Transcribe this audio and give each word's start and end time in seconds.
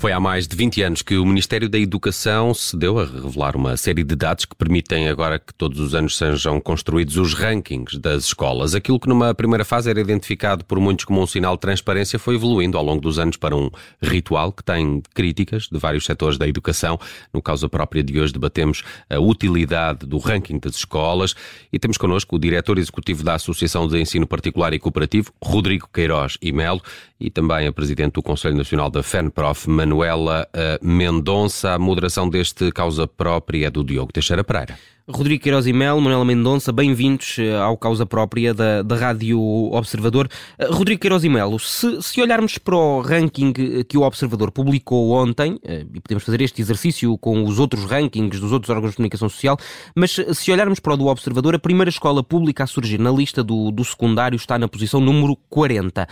Foi 0.00 0.12
há 0.12 0.18
mais 0.18 0.48
de 0.48 0.56
20 0.56 0.82
anos 0.82 1.02
que 1.02 1.18
o 1.18 1.26
Ministério 1.26 1.68
da 1.68 1.78
Educação 1.78 2.54
se 2.54 2.74
deu 2.74 2.98
a 2.98 3.04
revelar 3.04 3.54
uma 3.54 3.76
série 3.76 4.02
de 4.02 4.16
dados 4.16 4.46
que 4.46 4.56
permitem 4.56 5.10
agora 5.10 5.38
que 5.38 5.52
todos 5.52 5.78
os 5.78 5.94
anos 5.94 6.16
sejam 6.16 6.58
construídos 6.58 7.18
os 7.18 7.34
rankings 7.34 7.98
das 7.98 8.24
escolas. 8.24 8.74
Aquilo 8.74 8.98
que 8.98 9.06
numa 9.06 9.34
primeira 9.34 9.62
fase 9.62 9.90
era 9.90 10.00
identificado 10.00 10.64
por 10.64 10.80
muitos 10.80 11.04
como 11.04 11.20
um 11.20 11.26
sinal 11.26 11.54
de 11.54 11.60
transparência 11.60 12.18
foi 12.18 12.36
evoluindo 12.36 12.78
ao 12.78 12.82
longo 12.82 13.02
dos 13.02 13.18
anos 13.18 13.36
para 13.36 13.54
um 13.54 13.70
ritual 14.00 14.50
que 14.52 14.64
tem 14.64 15.02
críticas 15.12 15.68
de 15.70 15.78
vários 15.78 16.06
setores 16.06 16.38
da 16.38 16.48
educação. 16.48 16.98
No 17.30 17.42
causa 17.42 17.68
própria 17.68 18.02
de 18.02 18.18
hoje 18.18 18.32
debatemos 18.32 18.82
a 19.10 19.20
utilidade 19.20 20.06
do 20.06 20.16
ranking 20.16 20.58
das 20.58 20.76
escolas 20.76 21.34
e 21.70 21.78
temos 21.78 21.98
connosco 21.98 22.36
o 22.36 22.38
diretor 22.38 22.78
executivo 22.78 23.22
da 23.22 23.34
Associação 23.34 23.86
de 23.86 24.00
Ensino 24.00 24.26
Particular 24.26 24.72
e 24.72 24.78
Cooperativo, 24.78 25.30
Rodrigo 25.44 25.90
Queiroz 25.92 26.38
e 26.40 26.52
Melo, 26.52 26.80
e 27.20 27.30
também 27.30 27.66
a 27.66 27.72
presidente 27.72 28.14
do 28.14 28.22
Conselho 28.22 28.56
Nacional 28.56 28.88
da 28.88 29.02
FENPROF, 29.02 29.68
Manuela 29.90 30.46
uh, 30.54 30.86
Mendonça. 30.86 31.72
A 31.72 31.78
moderação 31.78 32.28
deste 32.28 32.70
causa 32.70 33.08
própria 33.08 33.66
é 33.66 33.70
do 33.70 33.82
Diogo 33.82 34.12
Teixeira 34.12 34.44
Pereira. 34.44 34.78
Rodrigo 35.08 35.42
Queiroz 35.42 35.66
e 35.66 35.72
Melo, 35.72 36.00
Manuela 36.00 36.24
Mendonça, 36.24 36.70
bem-vindos 36.70 37.36
eh, 37.40 37.56
ao 37.56 37.76
Causa 37.76 38.06
Própria 38.06 38.54
da, 38.54 38.80
da 38.82 38.94
Rádio 38.94 39.40
Observador. 39.72 40.28
Uh, 40.56 40.72
Rodrigo 40.72 41.00
Queiroz 41.00 41.24
e 41.24 41.28
Melo, 41.28 41.58
se, 41.58 42.00
se, 42.00 42.20
olharmos 42.20 42.58
para 42.58 42.76
o 42.76 43.00
ranking 43.00 43.52
que 43.52 43.98
o 43.98 44.02
Observador 44.02 44.52
publicou 44.52 45.10
ontem, 45.10 45.58
e 45.64 46.00
podemos 46.00 46.22
fazer 46.22 46.40
este 46.42 46.62
exercício 46.62 47.18
com 47.18 47.42
os 47.42 47.58
outros 47.58 47.84
rankings 47.86 48.40
dos 48.40 48.52
outros 48.52 48.70
órgãos 48.70 48.92
de 48.92 48.98
comunicação 48.98 49.28
social, 49.28 49.58
mas 49.96 50.14
se 50.32 50.52
olharmos 50.52 50.78
para 50.78 50.94
o 50.94 50.96
do 50.96 51.08
Observador, 51.08 51.56
a 51.56 51.58
primeira 51.58 51.88
escola 51.88 52.22
pública 52.22 52.62
a 52.62 52.66
surgir 52.68 53.00
na 53.00 53.10
lista 53.10 53.42
do, 53.42 53.72
do 53.72 53.84
secundário 53.84 54.36
está 54.36 54.60
na 54.60 54.68
posição 54.68 55.00
número 55.00 55.36
40. 55.48 56.06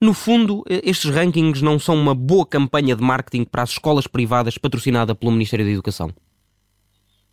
No 0.00 0.12
fundo, 0.12 0.64
estes 0.68 1.10
rankings 1.10 1.62
não 1.62 1.78
são 1.78 1.94
uma 1.94 2.14
boa 2.14 2.44
campanha 2.44 2.96
de 2.96 3.02
marketing 3.02 3.44
para 3.44 3.62
as 3.62 3.70
escolas 3.70 4.06
privadas 4.06 4.58
patrocinada 4.58 5.14
pelo 5.14 5.32
Ministério 5.32 5.64
da 5.64 5.70
Educação? 5.70 6.10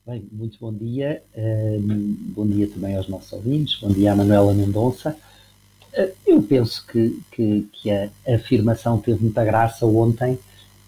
Bem, 0.06 0.28
muito 0.32 0.58
bom 0.60 0.74
dia. 0.74 1.22
Um, 1.36 2.16
bom 2.34 2.48
dia 2.48 2.68
também 2.68 2.96
aos 2.96 3.08
nossos 3.08 3.32
ouvintes. 3.34 3.80
Bom 3.80 3.90
dia 3.90 4.14
à 4.14 4.16
Manuela 4.16 4.54
Mendonça. 4.54 5.16
Uh, 5.94 6.12
eu 6.26 6.42
penso 6.42 6.86
que, 6.88 7.20
que, 7.32 7.68
que, 7.72 7.92
a 7.92 8.10
afirmação 8.34 8.98
teve 8.98 9.22
muita 9.22 9.46
graça 9.46 9.86
ontem, 9.86 10.40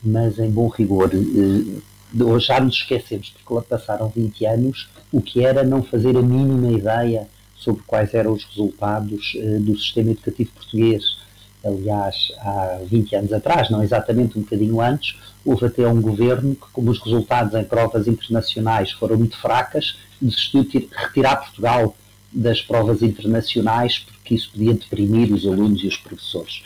mas 0.04 0.40
em 0.40 0.50
bom 0.50 0.68
rigor. 0.68 1.12
Uh, 1.14 2.40
já 2.40 2.60
nos 2.60 2.76
esquecemos, 2.76 3.30
porque 3.30 3.54
lá 3.54 3.62
passaram 3.62 4.10
20 4.10 4.46
anos, 4.46 4.90
o 5.12 5.22
que 5.22 5.46
era 5.46 5.64
não 5.64 5.84
fazer 5.84 6.18
a 6.18 6.22
mínima 6.22 6.72
ideia 6.72 7.28
sobre 7.56 7.84
quais 7.86 8.14
eram 8.14 8.34
os 8.34 8.44
resultados 8.44 9.34
do 9.62 9.78
sistema 9.78 10.12
educativo 10.12 10.52
português 10.52 11.04
aliás, 11.64 12.32
há 12.40 12.80
20 12.86 13.16
anos 13.16 13.34
atrás, 13.34 13.70
não 13.70 13.82
exatamente 13.82 14.38
um 14.38 14.42
bocadinho 14.42 14.82
antes, 14.82 15.16
houve 15.46 15.66
até 15.66 15.88
um 15.88 16.02
governo 16.02 16.56
que, 16.56 16.68
como 16.72 16.92
os 16.92 17.00
resultados 17.00 17.54
em 17.54 17.64
provas 17.64 18.08
internacionais 18.08 18.92
foram 18.92 19.18
muito 19.18 19.38
fracas, 19.38 19.98
decidiu 20.22 20.66
retirar 20.92 21.38
Portugal 21.38 21.96
das 22.32 22.62
provas 22.62 23.02
internacionais 23.02 24.00
porque 24.00 24.36
isso 24.36 24.52
podia 24.52 24.74
deprimir 24.74 25.32
os 25.34 25.46
alunos 25.46 25.84
e 25.84 25.88
os 25.88 25.98
professores. 25.98 26.64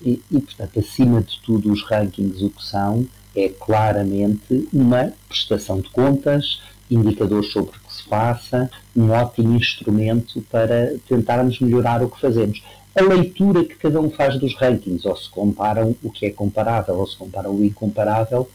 E, 0.00 0.20
e, 0.30 0.40
portanto, 0.40 0.80
acima 0.80 1.20
de 1.20 1.38
tudo, 1.40 1.70
os 1.70 1.82
rankings 1.84 2.42
o 2.42 2.50
que 2.50 2.64
são 2.64 3.06
é 3.34 3.48
claramente 3.48 4.68
uma 4.72 5.12
prestação 5.28 5.80
de 5.80 5.88
contas, 5.90 6.60
indicadores 6.90 7.50
sobre 7.52 7.76
o 7.76 7.88
que 7.88 7.94
se 7.94 8.02
passa, 8.08 8.70
um 8.94 9.10
ótimo 9.10 9.56
instrumento 9.56 10.42
para 10.50 10.94
tentarmos 11.08 11.58
melhorar 11.60 12.02
o 12.02 12.10
que 12.10 12.20
fazemos 12.20 12.62
a 12.94 13.02
leitura 13.02 13.64
que 13.64 13.74
cada 13.74 14.00
um 14.00 14.10
faz 14.10 14.38
dos 14.38 14.54
rankings, 14.54 15.06
ou 15.06 15.16
se 15.16 15.28
comparam 15.30 15.96
o 16.02 16.10
que 16.10 16.26
é 16.26 16.30
comparável, 16.30 16.96
ou 16.96 17.06
se 17.06 17.16
comparam 17.16 17.50
o 17.54 17.64
incomparável, 17.64 18.48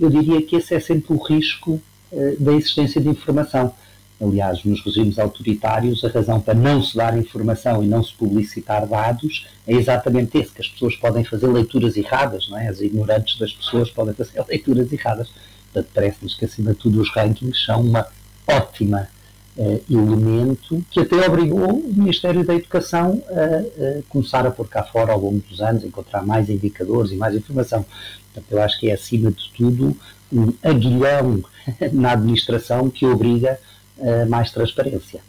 eu 0.00 0.08
diria 0.08 0.40
que 0.42 0.56
esse 0.56 0.74
é 0.74 0.80
sempre 0.80 1.12
o 1.12 1.16
risco 1.16 1.80
uh, 2.12 2.36
da 2.38 2.52
existência 2.52 3.00
de 3.00 3.08
informação. 3.08 3.74
Aliás, 4.20 4.62
nos 4.62 4.84
regimes 4.84 5.18
autoritários, 5.18 6.04
a 6.04 6.08
razão 6.08 6.40
para 6.40 6.54
não 6.54 6.80
se 6.80 6.96
dar 6.96 7.18
informação 7.18 7.82
e 7.82 7.88
não 7.88 8.04
se 8.04 8.14
publicitar 8.14 8.86
dados 8.86 9.48
é 9.66 9.74
exatamente 9.74 10.38
esse, 10.38 10.52
que 10.52 10.60
as 10.60 10.68
pessoas 10.68 10.94
podem 10.94 11.24
fazer 11.24 11.48
leituras 11.48 11.96
erradas, 11.96 12.48
não 12.48 12.56
é? 12.56 12.68
As 12.68 12.80
ignorantes 12.80 13.36
das 13.36 13.52
pessoas 13.52 13.90
podem 13.90 14.14
fazer 14.14 14.40
leituras 14.48 14.92
erradas. 14.92 15.28
Portanto, 15.72 15.90
parece-nos 15.92 16.34
que, 16.34 16.44
acima 16.44 16.72
de 16.72 16.78
tudo, 16.78 17.00
os 17.00 17.10
rankings 17.10 17.64
são 17.64 17.80
uma 17.80 18.06
ótima 18.46 19.08
uh, 19.56 19.82
elemento 19.90 20.84
que 20.90 21.00
até 21.00 21.26
obrigou 21.26 21.70
o 21.70 21.92
Ministério 21.94 22.44
da 22.44 22.54
Educação 22.54 23.22
a, 23.28 23.98
a, 23.98 24.02
começar 24.08 24.46
a 24.46 24.50
pôr 24.50 24.68
cá 24.68 24.82
fora 24.82 25.12
ao 25.12 25.20
longo 25.20 25.42
dos 25.48 25.60
anos, 25.60 25.84
encontrar 25.84 26.24
mais 26.24 26.48
indicadores 26.48 27.12
e 27.12 27.16
mais 27.16 27.34
informação. 27.34 27.84
Portanto, 28.32 28.50
eu 28.50 28.62
acho 28.62 28.80
que 28.80 28.90
é, 28.90 28.94
acima 28.94 29.30
de 29.30 29.50
tudo, 29.56 29.96
um 30.32 30.52
aguilhão 30.62 31.42
na 31.92 32.12
administração 32.12 32.88
que 32.88 33.04
obriga 33.06 33.58
a 34.00 34.26
mais 34.26 34.50
transparência. 34.50 35.20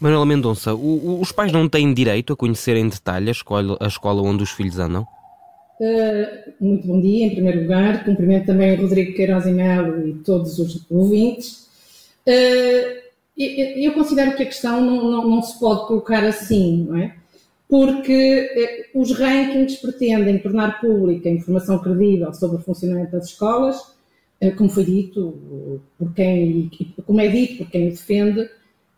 Manuela 0.00 0.24
Mendonça, 0.24 0.74
o, 0.74 0.78
o, 0.78 1.20
os 1.20 1.32
pais 1.32 1.50
não 1.50 1.68
têm 1.68 1.92
direito 1.92 2.32
a 2.32 2.36
conhecer 2.36 2.76
em 2.76 2.88
detalhe 2.88 3.28
a 3.28 3.32
escola, 3.32 3.76
a 3.80 3.88
escola 3.88 4.22
onde 4.22 4.44
os 4.44 4.50
filhos 4.50 4.78
andam? 4.78 5.06
Uh, 5.80 6.52
muito 6.60 6.86
bom 6.86 7.00
dia, 7.00 7.26
em 7.26 7.30
primeiro 7.30 7.62
lugar. 7.62 8.04
Cumprimento 8.04 8.46
também 8.46 8.76
o 8.76 8.82
Rodrigo 8.82 9.14
Queiroz 9.14 9.46
e 9.46 9.50
Melo 9.50 10.06
e 10.06 10.12
todos 10.14 10.58
os 10.58 10.84
ouvintes. 10.88 11.68
Uh, 12.26 13.07
eu 13.38 13.92
considero 13.92 14.34
que 14.36 14.42
a 14.42 14.46
questão 14.46 14.80
não, 14.80 15.10
não, 15.10 15.28
não, 15.28 15.42
se 15.42 15.58
pode 15.58 15.86
colocar 15.86 16.24
assim, 16.24 16.86
não 16.88 16.96
é? 16.96 17.14
Porque 17.68 18.12
eh, 18.12 18.90
os 18.94 19.12
rankings 19.12 19.76
pretendem 19.80 20.38
tornar 20.38 20.80
pública 20.80 21.28
informação 21.28 21.78
credível 21.78 22.32
sobre 22.34 22.56
o 22.56 22.60
funcionamento 22.60 23.12
das 23.12 23.26
escolas, 23.26 23.76
eh, 24.40 24.50
como 24.50 24.68
foi 24.68 24.84
dito, 24.84 25.80
por 25.98 26.12
quem, 26.14 26.70
como 27.06 27.20
é 27.20 27.28
dito 27.28 27.58
por 27.58 27.70
quem 27.70 27.88
o 27.88 27.90
defende, 27.90 28.48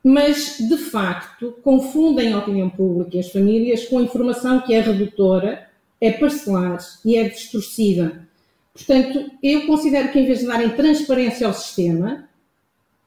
mas 0.03 0.57
de 0.59 0.77
facto 0.79 1.55
confundem 1.63 2.33
a 2.33 2.39
opinião 2.39 2.71
pública 2.71 3.17
e 3.17 3.21
as 3.21 3.31
famílias 3.31 3.85
com 3.85 4.01
informação 4.01 4.61
que 4.63 4.73
é 4.73 4.81
redutora, 4.81 5.69
é 6.01 6.13
parcelar 6.13 6.79
e 7.05 7.17
é 7.17 7.29
distorcida. 7.29 8.27
Portanto, 8.73 9.31
eu 9.43 9.67
considero 9.67 10.11
que 10.11 10.19
em 10.19 10.25
vez 10.25 10.39
de 10.39 10.47
darem 10.47 10.71
transparência 10.71 11.47
ao 11.47 11.53
sistema, 11.53 12.30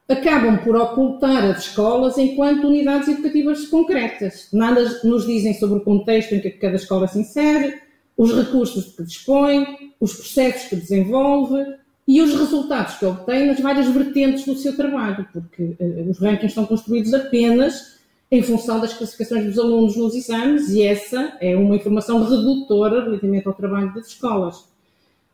acabam 0.08 0.58
por 0.58 0.75
ocultar 0.75 1.44
as 1.46 1.66
escolas 1.66 2.18
enquanto 2.18 2.68
unidades 2.68 3.08
educativas 3.08 3.68
concretas. 3.68 4.50
Nada 4.52 5.00
nos 5.03 5.25
dizem 5.25 5.53
sobre 5.53 5.80
o 5.80 5.84
contexto 5.84 6.36
em 6.36 6.41
que 6.41 6.52
cada 6.52 6.75
escola 6.75 7.08
se 7.08 7.19
insere, 7.19 7.80
os 8.18 8.36
recursos 8.36 8.96
que 8.96 9.03
dispõe, 9.03 9.66
os 10.00 10.14
processos 10.14 10.69
que 10.69 10.75
desenvolve 10.75 11.64
e 12.08 12.22
os 12.22 12.34
resultados 12.38 12.96
que 12.96 13.06
obtém 13.06 13.47
nas 13.47 13.59
várias 13.59 13.88
vertentes 13.88 14.46
do 14.46 14.56
seu 14.56 14.75
trabalho, 14.75 15.25
porque 15.31 15.75
uh, 15.80 16.09
os 16.09 16.20
rankings 16.20 16.53
são 16.53 16.66
construídos 16.66 17.14
apenas 17.14 17.94
em 18.30 18.41
função 18.41 18.80
das 18.80 18.94
classificações 18.94 19.46
dos 19.46 19.59
alunos 19.59 19.96
nos 19.96 20.16
exames 20.16 20.70
e 20.70 20.81
essa 20.81 21.38
é 21.40 21.56
uma 21.56 21.75
informação 21.75 22.24
redutora 22.24 23.03
relativamente 23.03 23.47
ao 23.47 23.53
trabalho 23.53 23.94
das 23.94 24.08
escolas. 24.08 24.72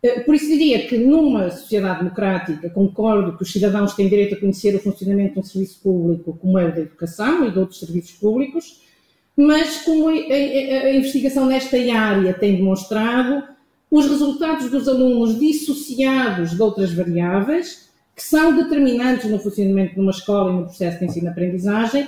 Eh, 0.01 0.21
por 0.21 0.33
isso 0.33 0.47
diria 0.47 0.87
que 0.87 0.97
numa 0.97 1.49
sociedade 1.51 1.99
democrática 1.99 2.69
concordo 2.69 3.35
que 3.35 3.43
os 3.43 3.51
cidadãos 3.51 3.93
têm 3.93 4.07
direito 4.07 4.35
a 4.35 4.39
conhecer 4.39 4.75
o 4.75 4.79
funcionamento 4.79 5.33
de 5.33 5.39
um 5.39 5.43
serviço 5.43 5.81
público 5.81 6.37
como 6.41 6.57
é 6.57 6.65
o 6.65 6.73
da 6.73 6.81
educação 6.81 7.45
e 7.45 7.51
de 7.51 7.59
outros 7.59 7.79
serviços 7.79 8.11
públicos, 8.11 8.81
mas 9.35 9.81
como 9.83 10.09
a, 10.09 10.93
investigação 10.93 11.45
nesta 11.45 11.77
área 11.93 12.33
tem 12.33 12.57
demonstrado, 12.57 13.43
os 13.91 14.05
resultados 14.05 14.69
dos 14.69 14.87
alunos 14.87 15.39
dissociados 15.39 16.51
de 16.51 16.61
outras 16.61 16.93
variáveis, 16.93 17.89
que 18.15 18.21
são 18.21 18.55
determinantes 18.55 19.29
no 19.29 19.39
funcionamento 19.39 19.95
de 19.95 20.01
uma 20.01 20.11
escola 20.11 20.51
e 20.51 20.55
no 20.55 20.63
processo 20.63 20.99
de 20.99 21.05
ensino-aprendizagem, 21.05 22.07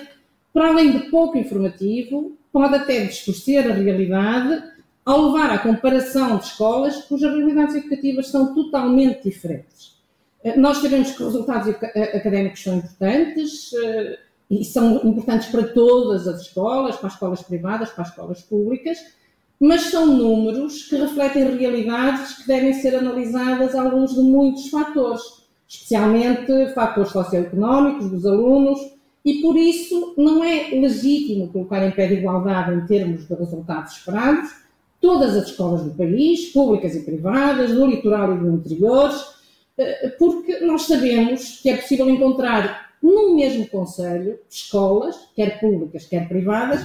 para 0.53 0.69
além 0.69 0.91
de 0.91 1.09
pouco 1.09 1.37
informativo, 1.37 2.37
pode 2.51 2.75
até 2.75 3.05
distorcer 3.05 3.65
a 3.65 3.73
realidade 3.73 4.63
ao 5.05 5.31
levar 5.31 5.51
à 5.51 5.59
comparação 5.59 6.37
de 6.37 6.45
escolas 6.45 7.03
cujas 7.05 7.33
realidades 7.35 7.75
educativas 7.75 8.27
são 8.27 8.53
totalmente 8.53 9.23
diferentes. 9.23 9.99
Eh, 10.43 10.57
nós 10.57 10.77
sabemos 10.77 11.11
que 11.11 11.23
os 11.23 11.33
resultados 11.33 11.69
académicos 11.69 12.63
são 12.63 12.77
importantes 12.77 13.71
eh, 13.73 14.19
e 14.49 14.63
são 14.63 15.01
importantes 15.03 15.49
para 15.49 15.67
todas 15.69 16.27
as 16.27 16.41
escolas, 16.41 16.97
para 16.97 17.07
as 17.07 17.13
escolas 17.13 17.41
privadas, 17.41 17.89
para 17.89 18.03
as 18.03 18.09
escolas 18.09 18.41
públicas, 18.43 18.97
mas 19.59 19.83
são 19.83 20.05
números 20.05 20.83
que 20.83 20.95
refletem 20.95 21.55
realidades 21.55 22.33
que 22.33 22.47
devem 22.47 22.73
ser 22.73 22.95
analisadas 22.95 23.75
à 23.75 23.83
luz 23.83 24.13
de 24.13 24.21
muitos 24.21 24.69
fatores, 24.69 25.21
especialmente 25.67 26.73
fatores 26.73 27.11
socioeconómicos 27.11 28.09
dos 28.09 28.25
alunos, 28.25 28.79
e 29.23 29.39
por 29.41 29.55
isso 29.55 30.15
não 30.17 30.43
é 30.43 30.69
legítimo 30.71 31.47
colocar 31.49 31.85
em 31.85 31.91
pé 31.91 32.07
de 32.07 32.15
igualdade 32.15 32.73
em 32.73 32.85
termos 32.87 33.27
de 33.27 33.33
resultados 33.35 33.93
esperados 33.93 34.61
todas 35.01 35.35
as 35.35 35.47
escolas 35.49 35.83
do 35.83 35.91
país, 35.91 36.51
públicas 36.53 36.95
e 36.95 37.01
privadas, 37.01 37.71
do 37.71 37.85
litoral 37.85 38.35
e 38.35 38.39
do 38.39 38.51
interior, 38.51 39.11
eh, 39.77 40.15
porque 40.17 40.59
nós 40.59 40.83
sabemos 40.83 41.59
que 41.61 41.69
é 41.69 41.77
possível 41.77 42.09
encontrar 42.09 42.91
no 43.01 43.35
mesmo 43.35 43.67
Conselho 43.67 44.39
escolas, 44.47 45.15
quer 45.35 45.59
públicas, 45.59 46.05
quer 46.05 46.27
privadas, 46.27 46.81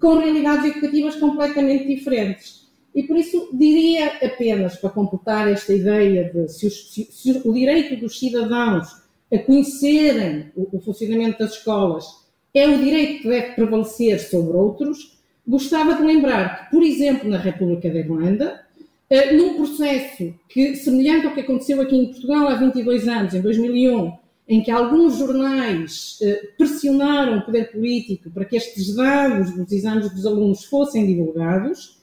com 0.00 0.18
realidades 0.18 0.70
educativas 0.70 1.16
completamente 1.16 1.86
diferentes. 1.88 2.66
E 2.94 3.02
por 3.02 3.16
isso 3.16 3.50
diria 3.52 4.06
apenas, 4.22 4.76
para 4.76 4.90
completar 4.90 5.50
esta 5.50 5.74
ideia 5.74 6.32
de 6.32 6.48
se, 6.48 6.66
os, 6.66 6.94
se, 6.94 7.04
se 7.10 7.42
o 7.44 7.52
direito 7.52 7.96
dos 7.96 8.18
cidadãos 8.18 8.88
a 9.32 9.38
conhecerem 9.38 10.50
o, 10.54 10.76
o, 10.76 10.80
funcionamento 10.80 11.40
das 11.40 11.54
escolas 11.54 12.06
é 12.54 12.66
o 12.66 12.78
direito 12.78 13.22
que 13.22 13.28
deve 13.28 13.52
prevalecer 13.52 14.20
sobre 14.20 14.56
outros, 14.56 15.15
gostava 15.46 15.94
de 15.94 16.02
lembrar 16.02 16.64
que, 16.64 16.70
por 16.70 16.82
exemplo, 16.82 17.28
na 17.28 17.38
República 17.38 17.88
da 17.88 17.98
Irlanda, 17.98 18.60
eh, 19.08 19.32
num 19.34 19.54
processo 19.54 20.34
que, 20.48 20.74
semelhante 20.76 21.26
ao 21.26 21.34
que 21.34 21.40
aconteceu 21.40 21.80
aqui 21.80 21.96
em 21.96 22.06
Portugal 22.06 22.48
há 22.48 22.54
22 22.54 23.06
anos, 23.06 23.34
em 23.34 23.40
2001, 23.40 24.12
em 24.48 24.62
que 24.62 24.70
alguns 24.70 25.18
jornais 25.18 26.18
eh, 26.22 26.50
pressionaram 26.56 27.38
o 27.38 27.44
poder 27.44 27.70
político 27.70 28.30
para 28.30 28.44
que 28.44 28.56
estes 28.56 28.94
dados 28.94 29.52
dos 29.52 29.70
exames 29.70 30.10
dos 30.12 30.26
alunos 30.26 30.64
fossem 30.64 31.06
divulgados, 31.06 31.96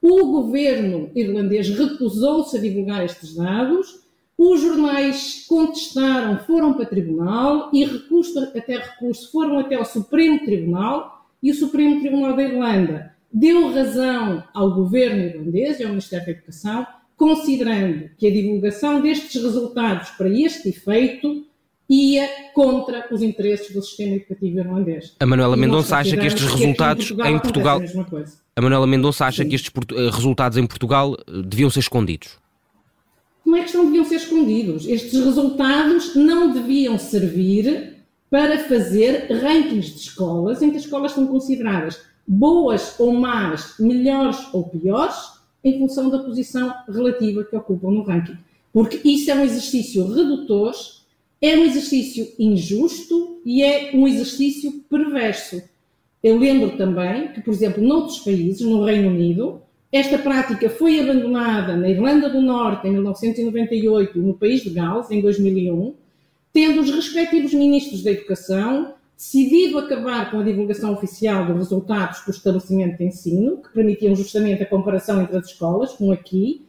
o 0.00 0.26
governo 0.26 1.10
irlandês 1.14 1.68
recusou-se 1.70 2.56
a 2.56 2.60
divulgar 2.60 3.04
estes 3.04 3.34
dados, 3.34 4.00
os 4.38 4.60
jornais 4.60 5.46
contestaram, 5.48 6.38
foram 6.40 6.74
para 6.74 6.84
tribunal 6.84 7.70
e 7.72 7.84
recurso 7.84 8.38
até 8.38 8.76
recurso 8.76 9.32
foram 9.32 9.58
até 9.58 9.74
ao 9.74 9.84
Supremo 9.84 10.44
Tribunal 10.44 11.15
e 11.46 11.50
o 11.52 11.54
Supremo 11.54 12.00
Tribunal 12.00 12.34
da 12.34 12.42
Irlanda 12.42 13.12
deu 13.32 13.72
razão 13.72 14.42
ao 14.52 14.74
governo 14.74 15.22
irlandês 15.22 15.78
e 15.78 15.84
ao 15.84 15.90
Ministério 15.90 16.26
da 16.26 16.32
Educação, 16.32 16.84
considerando 17.16 18.10
que 18.18 18.26
a 18.26 18.32
divulgação 18.32 19.00
destes 19.00 19.40
resultados 19.40 20.10
para 20.10 20.28
este 20.28 20.70
efeito 20.70 21.46
ia 21.88 22.28
contra 22.52 23.06
os 23.12 23.22
interesses 23.22 23.72
do 23.72 23.80
sistema 23.80 24.16
educativo 24.16 24.58
irlandês. 24.58 25.14
A 25.20 25.24
Manuela 25.24 25.56
Mendonça 25.56 25.98
acha 25.98 26.16
que 26.16 26.26
estes 26.26 26.42
resultados 26.42 27.12
que 27.12 27.22
em 27.22 27.38
Portugal, 27.38 27.80
em 27.80 27.92
Portugal 27.92 28.24
a, 28.26 28.58
a 28.58 28.62
Manuela 28.62 28.86
Mendonça 28.88 29.26
acha 29.26 29.44
Sim. 29.44 29.48
que 29.48 29.54
estes 29.54 29.70
eh, 29.92 30.10
resultados 30.10 30.58
em 30.58 30.66
Portugal 30.66 31.16
eh, 31.28 31.42
deviam 31.44 31.70
ser 31.70 31.78
escondidos. 31.78 32.40
Não 33.44 33.56
é 33.56 33.62
que 33.62 33.76
não 33.76 33.84
deviam 33.84 34.04
ser 34.04 34.16
escondidos. 34.16 34.84
Estes 34.84 35.24
resultados 35.24 36.16
não 36.16 36.52
deviam 36.52 36.98
servir 36.98 37.95
para 38.30 38.58
fazer 38.60 39.28
rankings 39.32 39.94
de 39.94 40.00
escolas 40.00 40.62
em 40.62 40.70
que 40.70 40.76
as 40.76 40.84
escolas 40.84 41.12
são 41.12 41.26
consideradas 41.26 42.00
boas 42.26 42.98
ou 42.98 43.12
más, 43.12 43.74
melhores 43.78 44.38
ou 44.52 44.64
piores, 44.64 45.16
em 45.62 45.78
função 45.78 46.10
da 46.10 46.18
posição 46.18 46.74
relativa 46.88 47.44
que 47.44 47.56
ocupam 47.56 47.90
no 47.90 48.02
ranking. 48.02 48.36
Porque 48.72 49.00
isso 49.08 49.30
é 49.30 49.34
um 49.34 49.44
exercício 49.44 50.06
redutor 50.06 50.74
é 51.40 51.56
um 51.56 51.64
exercício 51.64 52.32
injusto 52.38 53.40
e 53.44 53.62
é 53.62 53.90
um 53.94 54.08
exercício 54.08 54.72
perverso. 54.88 55.62
Eu 56.22 56.38
lembro 56.38 56.76
também 56.76 57.28
que, 57.28 57.40
por 57.40 57.52
exemplo, 57.52 57.82
noutros 57.82 58.20
países, 58.20 58.62
no 58.62 58.84
Reino 58.84 59.08
Unido, 59.08 59.60
esta 59.92 60.18
prática 60.18 60.68
foi 60.68 60.98
abandonada 60.98 61.76
na 61.76 61.88
Irlanda 61.88 62.28
do 62.28 62.40
Norte 62.40 62.88
em 62.88 62.92
1998 62.92 64.18
e 64.18 64.20
no 64.20 64.34
país 64.34 64.62
de 64.62 64.70
Gales 64.70 65.10
em 65.10 65.20
2001, 65.20 65.94
tendo 66.56 66.80
os 66.80 66.90
respectivos 66.90 67.52
ministros 67.52 68.02
da 68.02 68.12
Educação 68.12 68.94
decidido 69.14 69.78
acabar 69.78 70.30
com 70.30 70.40
a 70.40 70.42
divulgação 70.42 70.94
oficial 70.94 71.44
dos 71.44 71.56
resultados 71.56 72.24
do 72.24 72.30
estabelecimento 72.30 72.96
de 72.96 73.04
ensino, 73.04 73.58
que 73.58 73.74
permitiam 73.74 74.16
justamente 74.16 74.62
a 74.62 74.66
comparação 74.66 75.20
entre 75.20 75.36
as 75.36 75.48
escolas, 75.48 75.92
como 75.92 76.12
aqui, 76.12 76.64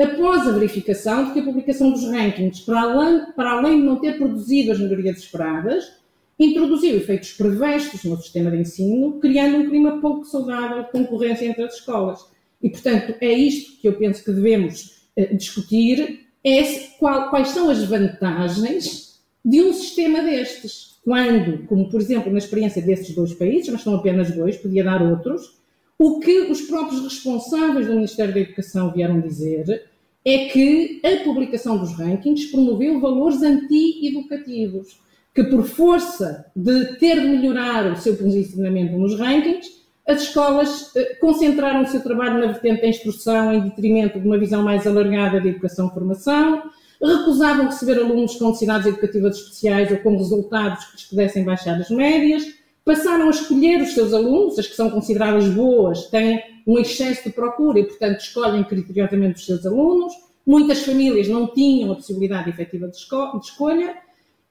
após 0.00 0.46
a 0.46 0.52
verificação 0.52 1.24
de 1.24 1.32
que 1.32 1.40
a 1.40 1.42
publicação 1.42 1.90
dos 1.90 2.04
rankings, 2.04 2.60
para 2.64 2.82
além, 2.82 3.32
para 3.32 3.50
além 3.50 3.80
de 3.80 3.82
não 3.84 3.96
ter 3.96 4.16
produzido 4.16 4.70
as 4.70 4.78
melhorias 4.78 5.18
esperadas, 5.18 5.92
introduziu 6.38 6.94
efeitos 6.94 7.32
perversos 7.32 8.04
no 8.04 8.16
sistema 8.18 8.48
de 8.48 8.58
ensino, 8.58 9.18
criando 9.18 9.56
um 9.56 9.68
clima 9.68 10.00
pouco 10.00 10.24
saudável 10.24 10.84
de 10.84 10.92
concorrência 10.92 11.46
entre 11.46 11.64
as 11.64 11.74
escolas. 11.74 12.24
E, 12.62 12.70
portanto, 12.70 13.16
é 13.20 13.32
isto 13.32 13.80
que 13.80 13.88
eu 13.88 13.94
penso 13.94 14.22
que 14.22 14.30
devemos 14.30 15.02
uh, 15.16 15.36
discutir, 15.36 16.28
é 16.44 16.62
qual, 17.00 17.28
quais 17.28 17.48
são 17.48 17.68
as 17.68 17.82
vantagens 17.82 19.11
de 19.44 19.62
um 19.62 19.72
sistema 19.72 20.22
destes. 20.22 20.92
Quando, 21.04 21.66
como 21.66 21.90
por 21.90 22.00
exemplo 22.00 22.30
na 22.30 22.38
experiência 22.38 22.80
desses 22.80 23.14
dois 23.14 23.34
países, 23.34 23.68
mas 23.70 23.82
são 23.82 23.94
apenas 23.96 24.30
dois, 24.30 24.56
podia 24.56 24.84
dar 24.84 25.02
outros, 25.02 25.58
o 25.98 26.20
que 26.20 26.42
os 26.42 26.62
próprios 26.62 27.02
responsáveis 27.02 27.86
do 27.86 27.94
Ministério 27.94 28.32
da 28.32 28.40
Educação 28.40 28.92
vieram 28.92 29.20
dizer 29.20 29.90
é 30.24 30.46
que 30.46 31.00
a 31.04 31.24
publicação 31.24 31.78
dos 31.78 31.92
rankings 31.94 32.50
promoveu 32.50 33.00
valores 33.00 33.42
anti-educativos, 33.42 35.00
que 35.34 35.42
por 35.44 35.64
força 35.64 36.46
de 36.54 36.96
ter 36.98 37.20
de 37.20 37.26
melhorar 37.26 37.92
o 37.92 37.96
seu 37.96 38.16
posicionamento 38.16 38.96
nos 38.96 39.18
rankings, 39.18 39.82
as 40.06 40.22
escolas 40.22 40.94
eh, 40.96 41.16
concentraram 41.20 41.82
o 41.82 41.86
seu 41.86 42.02
trabalho 42.02 42.40
na 42.40 42.52
vertente 42.52 42.82
da 42.82 42.88
instrução 42.88 43.52
em 43.52 43.60
detrimento 43.60 44.20
de 44.20 44.26
uma 44.26 44.38
visão 44.38 44.62
mais 44.62 44.86
alargada 44.86 45.40
de 45.40 45.48
educação-formação, 45.48 46.62
recusavam 47.06 47.66
receber 47.66 47.98
alunos 47.98 48.36
com 48.36 48.48
necessidades 48.48 48.86
educativas 48.86 49.36
especiais 49.36 49.90
ou 49.90 49.98
com 49.98 50.16
resultados 50.16 50.84
que 50.84 50.92
lhes 50.92 51.04
pudessem 51.04 51.44
baixar 51.44 51.80
as 51.80 51.90
médias, 51.90 52.44
passaram 52.84 53.26
a 53.26 53.30
escolher 53.30 53.82
os 53.82 53.92
seus 53.92 54.12
alunos, 54.12 54.58
as 54.58 54.66
que 54.66 54.76
são 54.76 54.90
consideradas 54.90 55.48
boas, 55.48 56.06
têm 56.06 56.42
um 56.66 56.78
excesso 56.78 57.24
de 57.24 57.30
procura 57.30 57.80
e, 57.80 57.84
portanto, 57.84 58.20
escolhem 58.20 58.64
criteriosamente 58.64 59.40
os 59.40 59.46
seus 59.46 59.66
alunos. 59.66 60.12
Muitas 60.46 60.82
famílias 60.82 61.28
não 61.28 61.46
tinham 61.46 61.92
a 61.92 61.96
possibilidade 61.96 62.50
efetiva 62.50 62.88
de, 62.88 62.92
de 62.92 63.44
escolha 63.46 63.96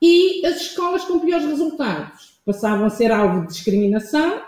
e 0.01 0.45
as 0.45 0.61
escolas 0.61 1.03
com 1.03 1.19
piores 1.19 1.45
resultados 1.45 2.39
passavam 2.45 2.85
a 2.85 2.89
ser 2.89 3.11
alvo 3.11 3.41
de 3.41 3.47
discriminação, 3.47 4.41